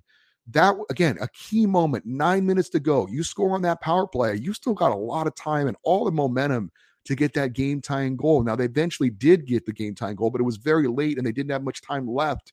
That 0.53 0.77
again, 0.91 1.19
a 1.21 1.27
key 1.31 1.67
moment, 1.67 2.07
nine 2.07 2.47
minutes 2.47 2.69
to 2.69 2.79
go. 2.79 3.09
You 3.09 3.25
score 3.25 3.57
on 3.57 3.63
that 3.63 3.81
power 3.81 4.07
play, 4.07 4.37
you 4.37 4.53
still 4.53 4.75
got 4.75 4.93
a 4.93 4.97
lot 4.97 5.27
of 5.27 5.35
time 5.35 5.67
and 5.67 5.77
all 5.83 6.05
the 6.05 6.13
momentum 6.13 6.71
to 7.07 7.17
get 7.17 7.35
that 7.35 7.53
game 7.53 7.81
tying 7.81 8.17
goal. 8.17 8.45
Now, 8.45 8.55
they 8.55 8.67
eventually 8.67 9.11
did 9.11 9.45
get 9.45 9.67
the 9.67 9.73
game 9.73 9.97
tying 9.97 10.15
goal, 10.15 10.31
but 10.31 10.41
it 10.41 10.45
was 10.45 10.57
very 10.57 10.87
late 10.87 11.19
and 11.19 11.27
they 11.27 11.33
didn't 11.33 11.51
have 11.51 11.65
much 11.65 11.83
time 11.83 12.07
left. 12.07 12.53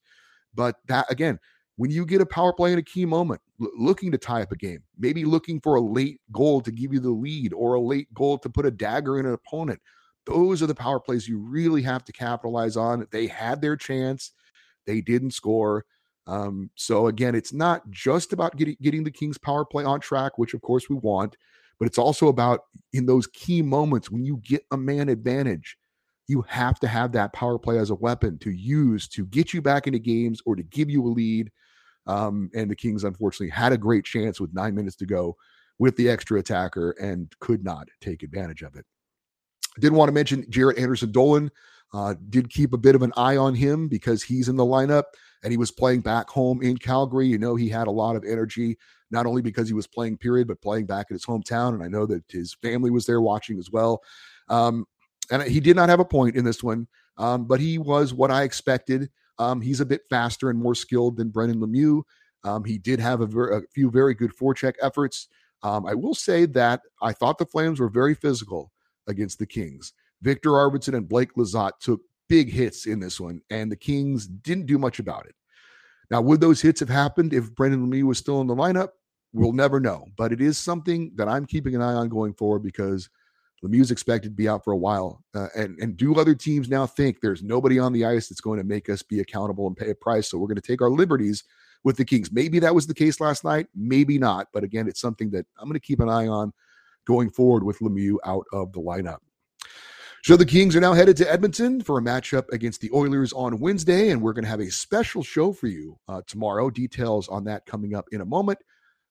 But 0.56 0.78
that 0.88 1.12
again, 1.12 1.40
when 1.78 1.92
you 1.92 2.06
get 2.06 2.22
a 2.22 2.26
power 2.26 2.54
play 2.54 2.72
in 2.72 2.80
a 2.80 2.84
key 2.84 3.06
moment, 3.06 3.42
l- 3.62 3.70
looking 3.78 4.12
to 4.12 4.18
tie 4.18 4.42
up 4.42 4.52
a 4.52 4.56
game, 4.56 4.84
maybe 4.98 5.26
looking 5.26 5.60
for 5.60 5.76
a 5.76 5.82
late 5.82 6.20
goal 6.32 6.62
to 6.62 6.72
give 6.72 6.94
you 6.94 7.00
the 7.00 7.10
lead 7.10 7.54
or 7.54 7.74
a 7.74 7.82
late 7.82 8.14
goal 8.14 8.38
to 8.40 8.50
put 8.50 8.66
a 8.66 8.72
dagger 8.72 9.20
in 9.20 9.26
an 9.26 9.34
opponent, 9.34 9.80
those 10.26 10.62
are 10.62 10.68
the 10.68 10.76
power 10.76 11.00
plays 11.00 11.28
you 11.28 11.38
really 11.38 11.82
have 11.82 12.06
to 12.06 12.14
capitalize 12.14 12.78
on. 12.78 13.08
They 13.12 13.28
had 13.28 13.62
their 13.62 13.76
chance, 13.76 14.32
they 14.86 15.02
didn't 15.02 15.32
score. 15.32 15.86
Um, 16.26 16.70
so 16.76 17.08
again, 17.08 17.36
it's 17.36 17.52
not 17.52 17.90
just 17.90 18.32
about 18.32 18.56
getting 18.56 18.78
getting 18.82 19.04
the 19.04 19.12
Kings 19.12 19.38
power 19.38 19.66
play 19.66 19.84
on 19.84 20.00
track, 20.00 20.38
which 20.38 20.54
of 20.54 20.62
course 20.62 20.90
we 20.90 20.96
want, 20.96 21.36
but 21.80 21.88
it's 21.88 21.98
also 21.98 22.28
about 22.28 22.62
in 22.94 23.06
those 23.06 23.28
key 23.28 23.62
moments 23.62 24.10
when 24.10 24.24
you 24.24 24.38
get 24.38 24.64
a 24.72 24.78
man 24.78 25.10
advantage, 25.10 25.78
you 26.28 26.42
have 26.48 26.80
to 26.80 26.88
have 26.88 27.12
that 27.12 27.34
power 27.34 27.60
play 27.60 27.78
as 27.78 27.90
a 27.90 27.96
weapon 27.96 28.38
to 28.40 28.52
use 28.52 29.08
to 29.10 29.26
get 29.26 29.54
you 29.54 29.62
back 29.62 29.86
into 29.88 30.00
games 30.00 30.42
or 30.46 30.56
to 30.56 30.64
give 30.64 30.90
you 30.90 31.06
a 31.06 31.10
lead. 31.12 31.52
Um, 32.06 32.50
and 32.54 32.70
the 32.70 32.76
Kings, 32.76 33.04
unfortunately, 33.04 33.50
had 33.50 33.72
a 33.72 33.78
great 33.78 34.06
chance 34.06 34.40
with 34.40 34.54
nine 34.54 34.76
minutes 34.76 34.96
to 34.98 35.06
go 35.06 35.36
with 35.80 35.96
the 35.96 36.10
extra 36.10 36.40
attacker 36.40 36.92
and 37.02 37.34
could 37.40 37.64
not 37.64 37.88
take 38.02 38.24
advantage 38.24 38.62
of 38.62 38.76
it. 38.76 38.86
Did 39.80 39.94
want 39.94 40.10
to 40.10 40.14
mention 40.14 40.44
Jaret 40.44 40.80
Anderson 40.80 41.12
Dolan. 41.12 41.50
Uh, 41.94 42.16
did 42.30 42.50
keep 42.50 42.74
a 42.74 42.78
bit 42.78 42.96
of 42.96 43.04
an 43.04 43.14
eye 43.16 43.38
on 43.38 43.54
him 43.54 43.88
because 43.88 44.24
he's 44.24 44.50
in 44.50 44.56
the 44.56 44.66
lineup 44.66 45.04
and 45.44 45.52
he 45.52 45.58
was 45.58 45.70
playing 45.70 46.02
back 46.02 46.28
home 46.28 46.62
in 46.64 46.76
Calgary. 46.76 47.28
You 47.28 47.38
know, 47.38 47.56
he 47.56 47.70
had 47.70 47.88
a 47.88 47.92
lot 47.92 48.16
of 48.16 48.24
energy, 48.24 48.78
not 49.12 49.28
only 49.28 49.44
because 49.44 49.68
he 49.68 49.76
was 49.76 49.86
playing 49.86 50.18
period, 50.18 50.48
but 50.48 50.62
playing 50.62 50.88
back 50.88 51.08
at 51.10 51.14
his 51.14 51.26
hometown. 51.26 51.76
And 51.76 51.84
I 51.84 51.88
know 51.88 52.08
that 52.08 52.24
his 52.30 52.56
family 52.64 52.90
was 52.90 53.06
there 53.06 53.22
watching 53.22 53.60
as 53.60 53.70
well. 53.70 54.02
Um, 54.50 54.88
and 55.32 55.44
he 55.44 55.60
did 55.60 55.76
not 55.76 55.90
have 55.90 56.00
a 56.00 56.06
point 56.06 56.36
in 56.36 56.44
this 56.44 56.64
one, 56.64 56.88
um, 57.18 57.46
but 57.46 57.60
he 57.60 57.78
was 57.78 58.12
what 58.12 58.32
I 58.32 58.42
expected. 58.42 59.10
Um, 59.40 59.62
he's 59.62 59.80
a 59.80 59.86
bit 59.86 60.02
faster 60.10 60.50
and 60.50 60.60
more 60.60 60.76
skilled 60.76 61.18
than 61.18 61.30
Brendan 61.30 61.60
Lemieux. 61.60 62.04
Um, 62.44 62.64
he 62.64 62.78
did 62.78 63.00
have 63.00 63.22
a, 63.22 63.26
ver- 63.26 63.58
a, 63.58 63.62
few 63.74 63.90
very 63.90 64.14
good 64.14 64.36
forecheck 64.36 64.74
efforts. 64.82 65.28
Um, 65.64 65.86
I 65.86 65.94
will 65.94 66.14
say 66.14 66.46
that 66.48 66.82
I 67.02 67.14
thought 67.14 67.38
the 67.38 67.46
Flames 67.46 67.80
were 67.80 67.90
very 67.90 68.16
physical 68.16 68.72
against 69.08 69.40
the 69.40 69.46
Kings. 69.46 69.94
Viktor 70.22 70.52
Arvidsson 70.52 70.96
and 70.96 71.08
Blake 71.08 71.34
Lizotte 71.36 71.80
took 71.80 72.02
big 72.28 72.52
hits 72.52 72.86
in 72.86 73.00
this 73.00 73.20
one, 73.20 73.42
and 73.50 73.72
the 73.72 73.78
Kings 73.78 74.28
didn't 74.28 74.66
do 74.66 74.78
much 74.78 75.00
about 75.00 75.26
it. 75.26 75.36
Now, 76.12 76.22
would 76.22 76.42
those 76.42 76.62
hits 76.62 76.82
have 76.82 76.90
happened 76.90 77.34
if 77.34 77.56
Brendan 77.56 77.88
Lemieux 77.88 78.04
was 78.04 78.18
still 78.18 78.42
in 78.42 78.48
the 78.48 78.56
lineup? 78.56 78.90
We'll 79.32 79.54
never 79.54 79.80
know, 79.80 80.06
but 80.16 80.32
it 80.32 80.42
is 80.42 80.58
something 80.58 81.12
that 81.16 81.28
I'm 81.28 81.46
keeping 81.46 81.76
an 81.76 81.82
eye 81.82 81.94
on 81.94 82.10
going 82.10 82.34
forward 82.34 82.60
because– 82.60 83.10
Lemieux's 83.64 83.92
expected 83.92 84.30
to 84.30 84.36
be 84.36 84.50
out 84.50 84.64
for 84.64 84.74
a 84.74 84.78
while. 84.78 85.24
Uh, 85.34 85.48
and, 85.56 85.80
and 85.80 85.96
do 85.96 86.16
other 86.16 86.36
teams 86.36 86.70
now 86.70 86.86
think 86.86 87.22
there's 87.22 87.44
nobody 87.44 87.80
on 87.80 87.94
the 87.94 88.06
ice 88.06 88.28
that's 88.28 88.42
going 88.42 88.60
to 88.60 88.66
make 88.66 88.90
us 88.90 89.02
be 89.02 89.20
accountable 89.20 89.68
and 89.68 89.78
pay 89.78 89.92
a 89.92 89.96
price? 89.96 90.30
So 90.30 90.38
we're 90.38 90.48
going 90.48 90.56
to 90.56 90.62
take 90.62 90.82
our 90.82 90.90
liberties 90.90 91.44
with 91.84 91.98
the 91.98 92.06
Kings. 92.06 92.32
Maybe 92.32 92.60
that 92.60 92.76
was 92.76 92.88
the 92.88 92.94
case 92.94 93.20
last 93.20 93.44
night, 93.44 93.68
maybe 93.76 94.18
not. 94.18 94.48
But 94.54 94.64
again, 94.64 94.88
it's 94.88 95.02
something 95.02 95.30
that 95.32 95.46
I'm 95.58 95.68
going 95.68 95.80
to 95.80 95.86
keep 95.86 96.00
an 96.00 96.10
eye 96.10 96.28
on 96.28 96.52
going 97.06 97.30
forward 97.30 97.64
with 97.64 97.80
Lemieux 97.80 98.18
out 98.26 98.46
of 98.52 98.72
the 98.74 98.82
lineup. 98.82 99.20
So 100.24 100.38
the 100.38 100.46
Kings 100.46 100.74
are 100.74 100.80
now 100.80 100.94
headed 100.94 101.18
to 101.18 101.30
Edmonton 101.30 101.82
for 101.82 101.98
a 101.98 102.02
matchup 102.02 102.46
against 102.54 102.80
the 102.80 102.90
Oilers 102.94 103.34
on 103.34 103.60
Wednesday, 103.60 104.10
and 104.10 104.22
we're 104.22 104.32
going 104.32 104.46
to 104.46 104.50
have 104.50 104.62
a 104.62 104.72
special 104.72 105.22
show 105.22 105.52
for 105.52 105.68
you 105.68 106.00
uh, 106.08 106.22
tomorrow. 106.28 106.70
Details 106.70 107.28
on 107.28 107.44
that 107.44 107.66
coming 107.66 107.94
up 107.94 108.08
in 108.14 108.22
a 108.22 108.26
moment. 108.26 108.60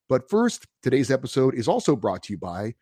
But 0.09 0.31
first, 0.31 0.67
today's 0.83 1.11
episode 1.11 1.55
is 1.55 1.69
also 1.69 1.97
brought 1.97 2.23
to 2.25 2.33
you 2.33 2.39
by 2.39 2.75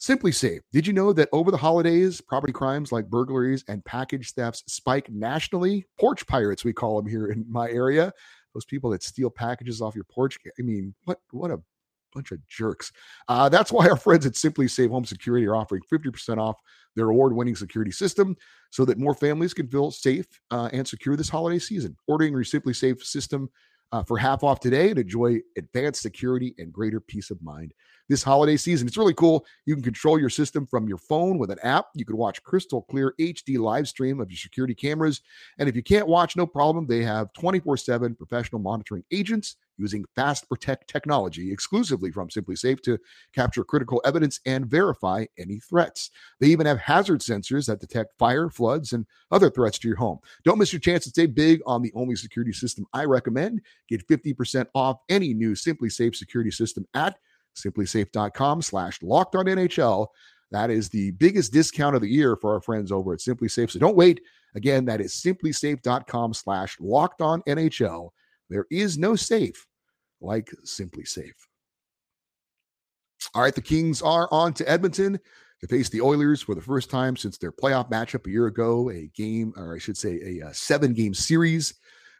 SimpliSafe. 0.00 0.60
Did 0.72 0.86
you 0.86 0.92
know 0.92 1.12
that 1.12 1.28
over 1.32 1.50
the 1.50 1.56
holidays, 1.56 2.20
property 2.20 2.52
crimes 2.52 2.92
like 2.92 3.08
burglaries 3.08 3.64
and 3.68 3.84
package 3.84 4.32
thefts 4.34 4.62
spike 4.66 5.10
nationally? 5.10 5.86
Porch 5.98 6.26
pirates, 6.26 6.64
we 6.64 6.72
call 6.72 6.96
them 6.96 7.10
here 7.10 7.26
in 7.28 7.46
my 7.48 7.68
area. 7.70 8.12
Those 8.54 8.64
people 8.64 8.90
that 8.90 9.02
steal 9.02 9.30
packages 9.30 9.80
off 9.80 9.94
your 9.94 10.04
porch. 10.04 10.38
I 10.58 10.62
mean, 10.62 10.94
what 11.04 11.18
what 11.30 11.50
a 11.50 11.60
bunch 12.14 12.32
of 12.32 12.46
jerks. 12.48 12.90
Uh, 13.28 13.48
that's 13.48 13.70
why 13.70 13.88
our 13.88 13.96
friends 13.96 14.26
at 14.26 14.32
SimpliSafe 14.32 14.90
Home 14.90 15.04
Security 15.04 15.46
are 15.46 15.54
offering 15.56 15.82
50% 15.92 16.38
off 16.38 16.56
their 16.94 17.10
award-winning 17.10 17.56
security 17.56 17.90
system 17.90 18.34
so 18.70 18.84
that 18.86 18.98
more 18.98 19.14
families 19.14 19.52
can 19.52 19.68
feel 19.68 19.90
safe 19.90 20.26
uh, 20.50 20.70
and 20.72 20.88
secure 20.88 21.14
this 21.16 21.28
holiday 21.28 21.58
season. 21.58 21.94
Ordering 22.06 22.32
your 22.32 22.42
SimpliSafe 22.42 23.02
system 23.02 23.50
uh, 23.92 24.02
for 24.02 24.18
half 24.18 24.42
off 24.42 24.60
today 24.60 24.90
and 24.90 24.98
enjoy 24.98 25.40
advanced 25.56 26.02
security 26.02 26.54
and 26.58 26.72
greater 26.72 27.00
peace 27.00 27.30
of 27.30 27.40
mind 27.42 27.72
this 28.08 28.22
holiday 28.22 28.56
season. 28.56 28.86
It's 28.86 28.96
really 28.96 29.14
cool. 29.14 29.44
You 29.64 29.74
can 29.74 29.82
control 29.82 30.18
your 30.18 30.30
system 30.30 30.66
from 30.66 30.88
your 30.88 30.98
phone 30.98 31.38
with 31.38 31.50
an 31.50 31.58
app. 31.62 31.86
You 31.94 32.04
can 32.04 32.16
watch 32.16 32.42
crystal 32.42 32.82
clear 32.82 33.14
HD 33.20 33.58
live 33.58 33.88
stream 33.88 34.20
of 34.20 34.30
your 34.30 34.38
security 34.38 34.74
cameras. 34.74 35.22
And 35.58 35.68
if 35.68 35.74
you 35.74 35.82
can't 35.82 36.06
watch, 36.06 36.36
no 36.36 36.46
problem. 36.46 36.86
They 36.86 37.02
have 37.02 37.32
24 37.32 37.76
7 37.76 38.14
professional 38.14 38.60
monitoring 38.60 39.04
agents 39.10 39.56
using 39.78 40.04
Fast 40.14 40.48
Protect 40.48 40.88
technology 40.88 41.52
exclusively 41.52 42.10
from 42.10 42.28
SimpliSafe 42.28 42.80
to 42.82 42.98
capture 43.34 43.64
critical 43.64 44.00
evidence 44.04 44.40
and 44.46 44.66
verify 44.66 45.24
any 45.38 45.58
threats. 45.60 46.10
They 46.40 46.48
even 46.48 46.66
have 46.66 46.78
hazard 46.78 47.20
sensors 47.20 47.66
that 47.66 47.80
detect 47.80 48.18
fire, 48.18 48.50
floods, 48.50 48.92
and 48.92 49.06
other 49.30 49.50
threats 49.50 49.78
to 49.80 49.88
your 49.88 49.96
home. 49.96 50.18
Don't 50.44 50.58
miss 50.58 50.72
your 50.72 50.80
chance 50.80 51.04
to 51.04 51.10
stay 51.10 51.26
big 51.26 51.60
on 51.66 51.82
the 51.82 51.92
only 51.94 52.16
security 52.16 52.52
system 52.52 52.86
I 52.92 53.04
recommend. 53.04 53.60
Get 53.88 54.06
50% 54.08 54.66
off 54.74 54.98
any 55.08 55.34
new 55.34 55.52
SimpliSafe 55.52 56.14
security 56.14 56.50
system 56.50 56.86
at 56.94 57.18
simplisafe.com 57.56 58.62
slash 58.62 59.02
locked 59.02 59.34
on 59.34 59.46
NHL. 59.46 60.08
That 60.52 60.70
is 60.70 60.88
the 60.88 61.10
biggest 61.12 61.52
discount 61.52 61.96
of 61.96 62.02
the 62.02 62.08
year 62.08 62.36
for 62.36 62.54
our 62.54 62.60
friends 62.60 62.92
over 62.92 63.12
at 63.12 63.18
SimpliSafe. 63.20 63.70
So 63.70 63.78
don't 63.78 63.96
wait. 63.96 64.20
Again, 64.54 64.84
that 64.86 65.00
is 65.00 65.12
simplisafe.com 65.12 66.34
slash 66.34 66.76
locked 66.80 67.20
on 67.20 67.42
NHL. 67.42 68.10
There 68.48 68.66
is 68.70 68.98
no 68.98 69.16
safe 69.16 69.66
like 70.20 70.50
SimpliSafe. 70.64 71.32
All 73.34 73.42
right, 73.42 73.54
the 73.54 73.62
Kings 73.62 74.02
are 74.02 74.28
on 74.30 74.52
to 74.54 74.68
Edmonton 74.68 75.18
to 75.60 75.66
face 75.66 75.88
the 75.88 76.00
Oilers 76.00 76.42
for 76.42 76.54
the 76.54 76.60
first 76.60 76.90
time 76.90 77.16
since 77.16 77.38
their 77.38 77.52
playoff 77.52 77.90
matchup 77.90 78.26
a 78.26 78.30
year 78.30 78.46
ago, 78.46 78.90
a 78.90 79.10
game, 79.14 79.52
or 79.56 79.74
I 79.74 79.78
should 79.78 79.96
say, 79.96 80.40
a, 80.42 80.48
a 80.48 80.54
seven 80.54 80.92
game 80.92 81.14
series 81.14 81.74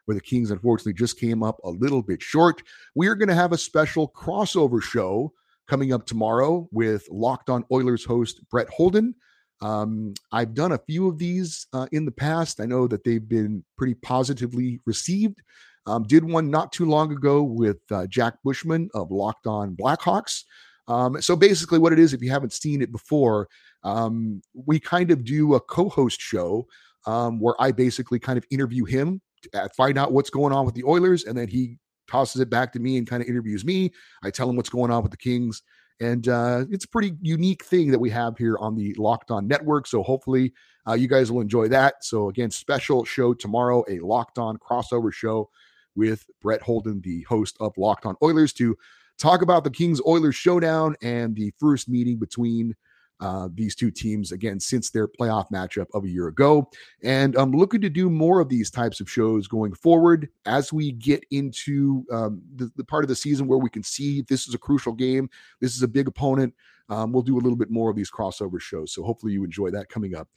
where 0.05 0.15
the 0.15 0.21
Kings 0.21 0.51
unfortunately 0.51 0.93
just 0.93 1.19
came 1.19 1.43
up 1.43 1.59
a 1.63 1.69
little 1.69 2.01
bit 2.01 2.21
short. 2.21 2.63
We 2.95 3.07
are 3.07 3.15
going 3.15 3.29
to 3.29 3.35
have 3.35 3.51
a 3.51 3.57
special 3.57 4.09
crossover 4.09 4.81
show 4.81 5.33
coming 5.67 5.93
up 5.93 6.05
tomorrow 6.05 6.67
with 6.71 7.05
Locked 7.11 7.49
On 7.49 7.65
Oilers 7.71 8.05
host 8.05 8.39
Brett 8.49 8.69
Holden. 8.69 9.13
Um, 9.61 10.13
I've 10.31 10.53
done 10.53 10.71
a 10.71 10.77
few 10.77 11.07
of 11.07 11.17
these 11.17 11.67
uh, 11.73 11.87
in 11.91 12.05
the 12.05 12.11
past. 12.11 12.61
I 12.61 12.65
know 12.65 12.87
that 12.87 13.03
they've 13.03 13.27
been 13.27 13.63
pretty 13.77 13.95
positively 13.95 14.79
received. 14.85 15.41
Um, 15.87 16.03
did 16.03 16.23
one 16.23 16.51
not 16.51 16.71
too 16.71 16.85
long 16.85 17.11
ago 17.11 17.41
with 17.41 17.79
uh, 17.91 18.05
Jack 18.07 18.35
Bushman 18.43 18.89
of 18.93 19.09
Locked 19.09 19.47
On 19.47 19.75
Blackhawks. 19.75 20.43
Um, 20.87 21.21
so 21.21 21.35
basically, 21.35 21.79
what 21.79 21.93
it 21.93 21.99
is, 21.99 22.13
if 22.13 22.21
you 22.21 22.29
haven't 22.29 22.53
seen 22.53 22.81
it 22.81 22.91
before, 22.91 23.47
um, 23.83 24.41
we 24.53 24.79
kind 24.79 25.11
of 25.11 25.23
do 25.23 25.55
a 25.55 25.59
co-host 25.59 26.21
show 26.21 26.67
um, 27.05 27.39
where 27.39 27.55
I 27.59 27.71
basically 27.71 28.19
kind 28.19 28.37
of 28.37 28.45
interview 28.51 28.85
him 28.85 29.21
uh, 29.53 29.67
find 29.75 29.97
out 29.97 30.11
what's 30.11 30.29
going 30.29 30.53
on 30.53 30.65
with 30.65 30.75
the 30.75 30.83
Oilers, 30.83 31.25
and 31.25 31.37
then 31.37 31.47
he 31.47 31.77
tosses 32.07 32.41
it 32.41 32.49
back 32.49 32.71
to 32.73 32.79
me 32.79 32.97
and 32.97 33.07
kind 33.07 33.21
of 33.21 33.29
interviews 33.29 33.65
me. 33.65 33.91
I 34.23 34.31
tell 34.31 34.49
him 34.49 34.55
what's 34.55 34.69
going 34.69 34.91
on 34.91 35.03
with 35.03 35.11
the 35.11 35.17
Kings. 35.17 35.61
And 35.99 36.27
uh, 36.27 36.65
it's 36.69 36.85
a 36.85 36.89
pretty 36.89 37.13
unique 37.21 37.65
thing 37.65 37.91
that 37.91 37.99
we 37.99 38.09
have 38.11 38.37
here 38.37 38.57
on 38.59 38.75
the 38.75 38.93
Locked 38.95 39.31
On 39.31 39.47
Network. 39.47 39.87
So 39.87 40.03
hopefully 40.03 40.53
uh, 40.87 40.93
you 40.93 41.07
guys 41.07 41.31
will 41.31 41.41
enjoy 41.41 41.67
that. 41.69 42.03
So, 42.03 42.29
again, 42.29 42.51
special 42.51 43.03
show 43.03 43.33
tomorrow, 43.33 43.83
a 43.89 43.99
Locked 43.99 44.37
On 44.37 44.57
crossover 44.57 45.11
show 45.11 45.49
with 45.97 46.25
Brett 46.41 46.61
Holden, 46.61 47.01
the 47.01 47.23
host 47.23 47.57
of 47.59 47.77
Locked 47.77 48.05
On 48.05 48.15
Oilers, 48.23 48.53
to 48.53 48.77
talk 49.17 49.41
about 49.41 49.63
the 49.63 49.71
Kings 49.71 49.99
Oilers 50.05 50.35
showdown 50.35 50.95
and 51.01 51.35
the 51.35 51.51
first 51.59 51.89
meeting 51.89 52.17
between 52.17 52.75
uh, 53.19 53.49
these 53.53 53.75
two 53.75 53.89
teams 53.89 54.31
again 54.31 54.59
since 54.59 54.89
their 54.89 55.07
playoff 55.07 55.49
matchup 55.51 55.87
of 55.93 56.03
a 56.03 56.09
year 56.09 56.27
ago. 56.27 56.69
And 57.03 57.35
I'm 57.35 57.51
looking 57.51 57.81
to 57.81 57.89
do 57.89 58.09
more 58.09 58.39
of 58.39 58.49
these 58.49 58.69
types 58.69 58.99
of 58.99 59.09
shows 59.09 59.47
going 59.47 59.73
forward 59.73 60.29
as 60.45 60.71
we 60.71 60.91
get 60.91 61.25
into 61.31 62.05
um, 62.11 62.41
the, 62.55 62.71
the, 62.75 62.83
part 62.83 63.03
of 63.03 63.07
the 63.07 63.15
season 63.15 63.47
where 63.47 63.57
we 63.57 63.69
can 63.69 63.83
see 63.83 64.21
this 64.21 64.47
is 64.47 64.53
a 64.53 64.59
crucial 64.59 64.93
game, 64.93 65.29
this 65.59 65.75
is 65.75 65.81
a 65.81 65.87
big 65.87 66.07
opponent. 66.07 66.53
Um, 66.89 67.11
we'll 67.11 67.23
do 67.23 67.37
a 67.37 67.41
little 67.41 67.57
bit 67.57 67.71
more 67.71 67.89
of 67.89 67.95
these 67.95 68.11
crossover 68.11 68.61
shows. 68.61 68.93
So 68.93 69.03
hopefully 69.03 69.33
you 69.33 69.43
enjoy 69.43 69.71
that 69.71 69.89
coming 69.89 70.15
up. 70.15 70.29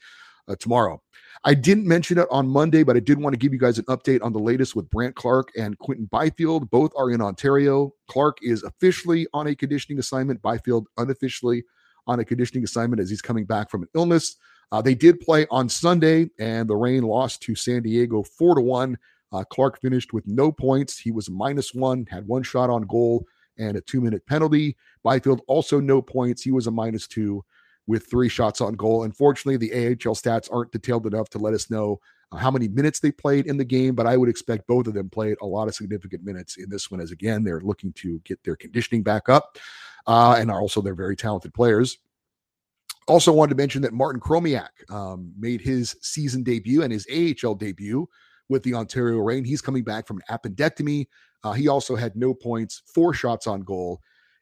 Uh, 0.50 0.56
tomorrow. 0.58 1.00
I 1.44 1.54
didn't 1.54 1.86
mention 1.86 2.18
it 2.18 2.26
on 2.28 2.48
Monday, 2.48 2.82
but 2.82 2.96
I 2.96 3.00
did 3.00 3.18
want 3.18 3.34
to 3.34 3.38
give 3.38 3.52
you 3.52 3.58
guys 3.58 3.78
an 3.78 3.84
update 3.84 4.20
on 4.20 4.32
the 4.32 4.40
latest 4.40 4.74
with 4.74 4.90
Brandt 4.90 5.14
Clarke 5.14 5.50
and 5.56 5.78
Quinton 5.78 6.06
Byfield. 6.06 6.68
Both 6.70 6.90
are 6.96 7.12
in 7.12 7.20
Ontario. 7.20 7.94
Clarke 8.08 8.38
is 8.42 8.64
officially 8.64 9.28
on 9.32 9.46
a 9.46 9.54
conditioning 9.54 10.00
assignment, 10.00 10.42
Byfield 10.42 10.88
unofficially 10.98 11.62
on 12.08 12.18
a 12.18 12.24
conditioning 12.24 12.64
assignment 12.64 13.00
as 13.00 13.08
he's 13.08 13.22
coming 13.22 13.44
back 13.44 13.70
from 13.70 13.82
an 13.82 13.88
illness. 13.94 14.36
Uh, 14.72 14.82
they 14.82 14.94
did 14.94 15.20
play 15.20 15.46
on 15.52 15.68
Sunday, 15.68 16.28
and 16.40 16.68
the 16.68 16.76
Reign 16.76 17.04
lost 17.04 17.42
to 17.42 17.54
San 17.54 17.82
Diego 17.82 18.24
four 18.24 18.56
to 18.56 18.60
one. 18.60 18.98
Uh, 19.32 19.44
Clarke 19.44 19.80
finished 19.80 20.12
with 20.12 20.26
no 20.26 20.50
points. 20.50 20.98
He 20.98 21.12
was 21.12 21.30
minus 21.30 21.72
one, 21.72 22.06
had 22.10 22.26
one 22.26 22.42
shot 22.42 22.70
on 22.70 22.82
goal 22.82 23.24
and 23.56 23.76
a 23.76 23.80
two 23.82 24.00
minute 24.00 24.26
penalty. 24.26 24.76
Byfield 25.04 25.42
also 25.46 25.78
no 25.78 26.02
points. 26.02 26.42
He 26.42 26.50
was 26.50 26.66
a 26.66 26.72
minus 26.72 27.06
two 27.06 27.44
with 27.86 28.08
three 28.10 28.28
shots 28.28 28.60
on 28.60 28.74
goal. 28.74 29.04
Unfortunately, 29.04 29.56
the 29.56 29.72
AHL 29.72 30.14
stats 30.14 30.48
aren't 30.52 30.72
detailed 30.72 31.06
enough 31.06 31.28
to 31.30 31.38
let 31.38 31.54
us 31.54 31.70
know 31.70 31.98
uh, 32.32 32.36
how 32.36 32.50
many 32.50 32.68
minutes 32.68 33.00
they 33.00 33.10
played 33.10 33.46
in 33.46 33.56
the 33.56 33.64
game, 33.64 33.94
but 33.94 34.06
I 34.06 34.16
would 34.16 34.28
expect 34.28 34.66
both 34.66 34.86
of 34.86 34.94
them 34.94 35.10
played 35.10 35.36
a 35.42 35.46
lot 35.46 35.68
of 35.68 35.74
significant 35.74 36.24
minutes 36.24 36.56
in 36.56 36.68
this 36.68 36.90
one, 36.90 37.00
as 37.00 37.10
again, 37.10 37.42
they're 37.42 37.60
looking 37.60 37.92
to 37.94 38.20
get 38.20 38.42
their 38.44 38.56
conditioning 38.56 39.02
back 39.02 39.28
up 39.28 39.58
uh, 40.06 40.36
and 40.38 40.50
are 40.50 40.60
also 40.60 40.80
they're 40.80 40.94
very 40.94 41.16
talented 41.16 41.52
players. 41.54 41.98
Also, 43.08 43.32
wanted 43.32 43.50
to 43.50 43.56
mention 43.56 43.82
that 43.82 43.92
Martin 43.92 44.20
Chromiak 44.20 44.68
um, 44.88 45.32
made 45.36 45.60
his 45.60 45.96
season 46.00 46.44
debut 46.44 46.82
and 46.82 46.92
his 46.92 47.06
AHL 47.10 47.54
debut 47.54 48.08
with 48.48 48.62
the 48.62 48.74
Ontario 48.74 49.18
Reign. 49.18 49.44
He's 49.44 49.62
coming 49.62 49.82
back 49.82 50.06
from 50.06 50.18
an 50.18 50.38
appendectomy. 50.38 51.06
Uh, 51.42 51.52
he 51.52 51.66
also 51.66 51.96
had 51.96 52.14
no 52.14 52.34
points, 52.34 52.82
four 52.86 53.14
shots 53.14 53.46
on 53.46 53.62
goal 53.62 54.00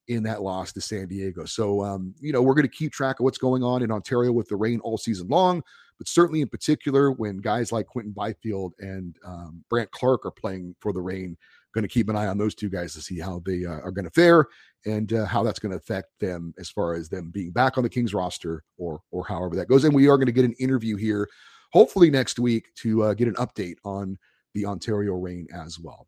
in 0.09 0.23
that 0.23 0.42
loss 0.42 0.73
to 0.73 0.81
San 0.81 1.07
Diego. 1.07 1.44
So, 1.44 1.85
um, 1.85 2.14
you 2.21 2.33
know, 2.33 2.42
we're 2.42 2.55
going 2.55 2.68
to 2.68 2.77
keep 2.77 2.92
track 2.92 3.21
of 3.21 3.25
what's 3.25 3.38
going 3.38 3.62
on 3.62 3.83
in 3.83 3.90
Ontario 3.90 4.33
with 4.33 4.49
the 4.49 4.57
Reign 4.57 4.81
all 4.81 4.97
season 4.97 5.29
long, 5.29 5.62
but 5.99 6.09
certainly 6.09 6.40
in 6.40 6.49
particular 6.49 7.12
when 7.12 7.38
guys 7.38 7.73
like 7.73 7.87
Quinton 7.87 8.12
Byfield 8.12 8.75
and 8.79 9.16
um, 9.25 9.62
Brandt 9.68 9.90
Clarke 9.90 10.25
are 10.25 10.31
playing 10.31 10.75
for 10.81 10.92
the 10.92 11.01
Reign, 11.01 11.37
going 11.75 11.83
to 11.83 11.88
keep 11.88 12.09
an 12.09 12.16
eye 12.16 12.27
on 12.27 12.38
those 12.38 12.55
two 12.55 12.71
guys 12.71 12.94
to 12.94 13.03
see 13.03 13.18
how 13.18 13.42
they 13.44 13.66
uh, 13.66 13.81
are 13.81 13.90
going 13.90 14.07
to 14.07 14.11
fare 14.11 14.47
and 14.87 15.12
uh, 15.12 15.27
how 15.27 15.42
that's 15.42 15.59
going 15.59 15.73
to 15.73 15.79
affect 15.79 16.09
them 16.21 16.55
as 16.59 16.71
far 16.71 16.94
as 16.94 17.11
them 17.11 17.31
being 17.31 17.51
back 17.51 17.77
on 17.77 17.85
the 17.85 17.90
Kings 17.90 18.14
roster 18.14 18.64
or 18.79 19.03
or 19.11 19.27
however 19.27 19.55
that 19.57 19.68
goes. 19.68 19.85
And 19.85 19.94
we 19.94 20.09
are 20.09 20.16
going 20.16 20.27
to 20.27 20.33
get 20.33 20.47
an 20.47 20.55
interview 20.59 20.97
here, 20.97 21.29
hopefully 21.73 22.11
next 22.11 22.38
week, 22.38 22.68
to 22.77 23.03
uh, 23.03 23.14
get 23.14 23.29
an 23.29 23.35
update 23.35 23.77
on 23.85 24.16
the 24.55 24.64
Ontario 24.64 25.12
Reign 25.12 25.47
as 25.53 25.79
well 25.79 26.07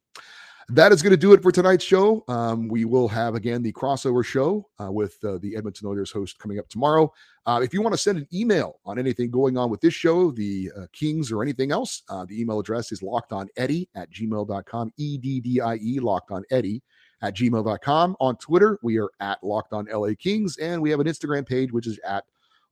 that 0.72 0.92
is 0.92 1.02
going 1.02 1.10
to 1.10 1.16
do 1.16 1.32
it 1.32 1.42
for 1.42 1.50
tonight's 1.50 1.84
show. 1.84 2.24
Um, 2.28 2.68
we 2.68 2.84
will 2.84 3.08
have 3.08 3.34
again 3.34 3.62
the 3.62 3.72
crossover 3.72 4.24
show 4.24 4.68
uh, 4.80 4.90
with 4.90 5.16
uh, 5.24 5.38
the 5.38 5.56
Edmonton 5.56 5.88
Oilers 5.88 6.10
host 6.10 6.38
coming 6.38 6.58
up 6.58 6.68
tomorrow. 6.68 7.12
Uh, 7.46 7.60
if 7.62 7.74
you 7.74 7.82
want 7.82 7.92
to 7.92 7.98
send 7.98 8.18
an 8.18 8.28
email 8.32 8.78
on 8.84 8.98
anything 8.98 9.30
going 9.30 9.56
on 9.56 9.70
with 9.70 9.80
this 9.80 9.94
show, 9.94 10.30
the 10.30 10.70
uh, 10.76 10.86
Kings, 10.92 11.32
or 11.32 11.42
anything 11.42 11.72
else, 11.72 12.02
uh, 12.08 12.24
the 12.24 12.40
email 12.40 12.60
address 12.60 12.92
is 12.92 13.02
locked 13.02 13.32
on 13.32 13.48
Eddie 13.56 13.88
at 13.94 14.10
gmail.com. 14.12 14.92
E 14.96 15.18
D 15.18 15.40
D 15.40 15.60
I 15.60 15.76
E, 15.76 15.98
locked 15.98 16.30
on 16.30 16.44
Eddie 16.50 16.82
at 17.22 17.34
gmail.com. 17.34 18.16
On 18.20 18.36
Twitter, 18.36 18.78
we 18.82 18.98
are 18.98 19.10
at 19.20 19.42
locked 19.42 19.72
on 19.72 19.86
LA 19.86 20.10
Kings, 20.18 20.56
and 20.58 20.80
we 20.80 20.90
have 20.90 21.00
an 21.00 21.06
Instagram 21.06 21.46
page, 21.46 21.72
which 21.72 21.86
is 21.86 21.98
at 22.06 22.24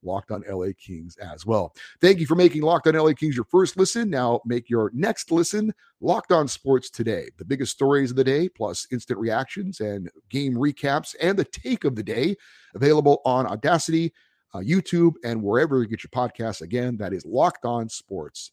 Locked 0.03 0.31
on 0.31 0.43
LA 0.49 0.69
Kings 0.77 1.17
as 1.17 1.45
well. 1.45 1.73
Thank 2.01 2.19
you 2.19 2.25
for 2.25 2.35
making 2.35 2.61
Locked 2.61 2.87
on 2.87 2.95
LA 2.95 3.13
Kings 3.13 3.35
your 3.35 3.45
first 3.45 3.77
listen. 3.77 4.09
Now 4.09 4.41
make 4.45 4.69
your 4.69 4.91
next 4.93 5.31
listen 5.31 5.73
Locked 6.01 6.31
on 6.31 6.47
Sports 6.47 6.89
today. 6.89 7.29
The 7.37 7.45
biggest 7.45 7.73
stories 7.73 8.11
of 8.11 8.15
the 8.15 8.23
day, 8.23 8.49
plus 8.49 8.87
instant 8.91 9.19
reactions 9.19 9.79
and 9.81 10.09
game 10.29 10.55
recaps, 10.55 11.15
and 11.21 11.37
the 11.37 11.45
take 11.45 11.83
of 11.83 11.95
the 11.95 12.03
day 12.03 12.35
available 12.75 13.21
on 13.25 13.45
Audacy, 13.45 14.11
uh, 14.53 14.59
YouTube, 14.59 15.13
and 15.23 15.41
wherever 15.41 15.81
you 15.81 15.87
get 15.87 16.03
your 16.03 16.09
podcasts. 16.11 16.61
Again, 16.61 16.97
that 16.97 17.13
is 17.13 17.25
Locked 17.25 17.65
on 17.65 17.89
Sports 17.89 18.51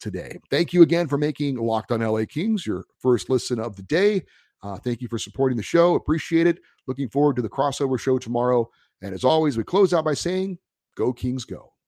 today. 0.00 0.38
Thank 0.50 0.72
you 0.72 0.82
again 0.82 1.06
for 1.06 1.18
making 1.18 1.56
Locked 1.56 1.92
on 1.92 2.00
LA 2.00 2.24
Kings 2.24 2.66
your 2.66 2.84
first 2.98 3.30
listen 3.30 3.60
of 3.60 3.76
the 3.76 3.82
day. 3.82 4.24
Uh, 4.62 4.76
thank 4.78 5.00
you 5.00 5.08
for 5.08 5.18
supporting 5.18 5.56
the 5.56 5.62
show. 5.62 5.94
Appreciate 5.94 6.46
it. 6.46 6.58
Looking 6.86 7.08
forward 7.08 7.36
to 7.36 7.42
the 7.42 7.48
crossover 7.48 7.98
show 7.98 8.18
tomorrow. 8.18 8.68
And 9.02 9.14
as 9.14 9.24
always, 9.24 9.56
we 9.56 9.64
close 9.64 9.94
out 9.94 10.04
by 10.04 10.14
saying, 10.14 10.58
Go 11.00 11.14
Kings 11.14 11.46
Go. 11.46 11.79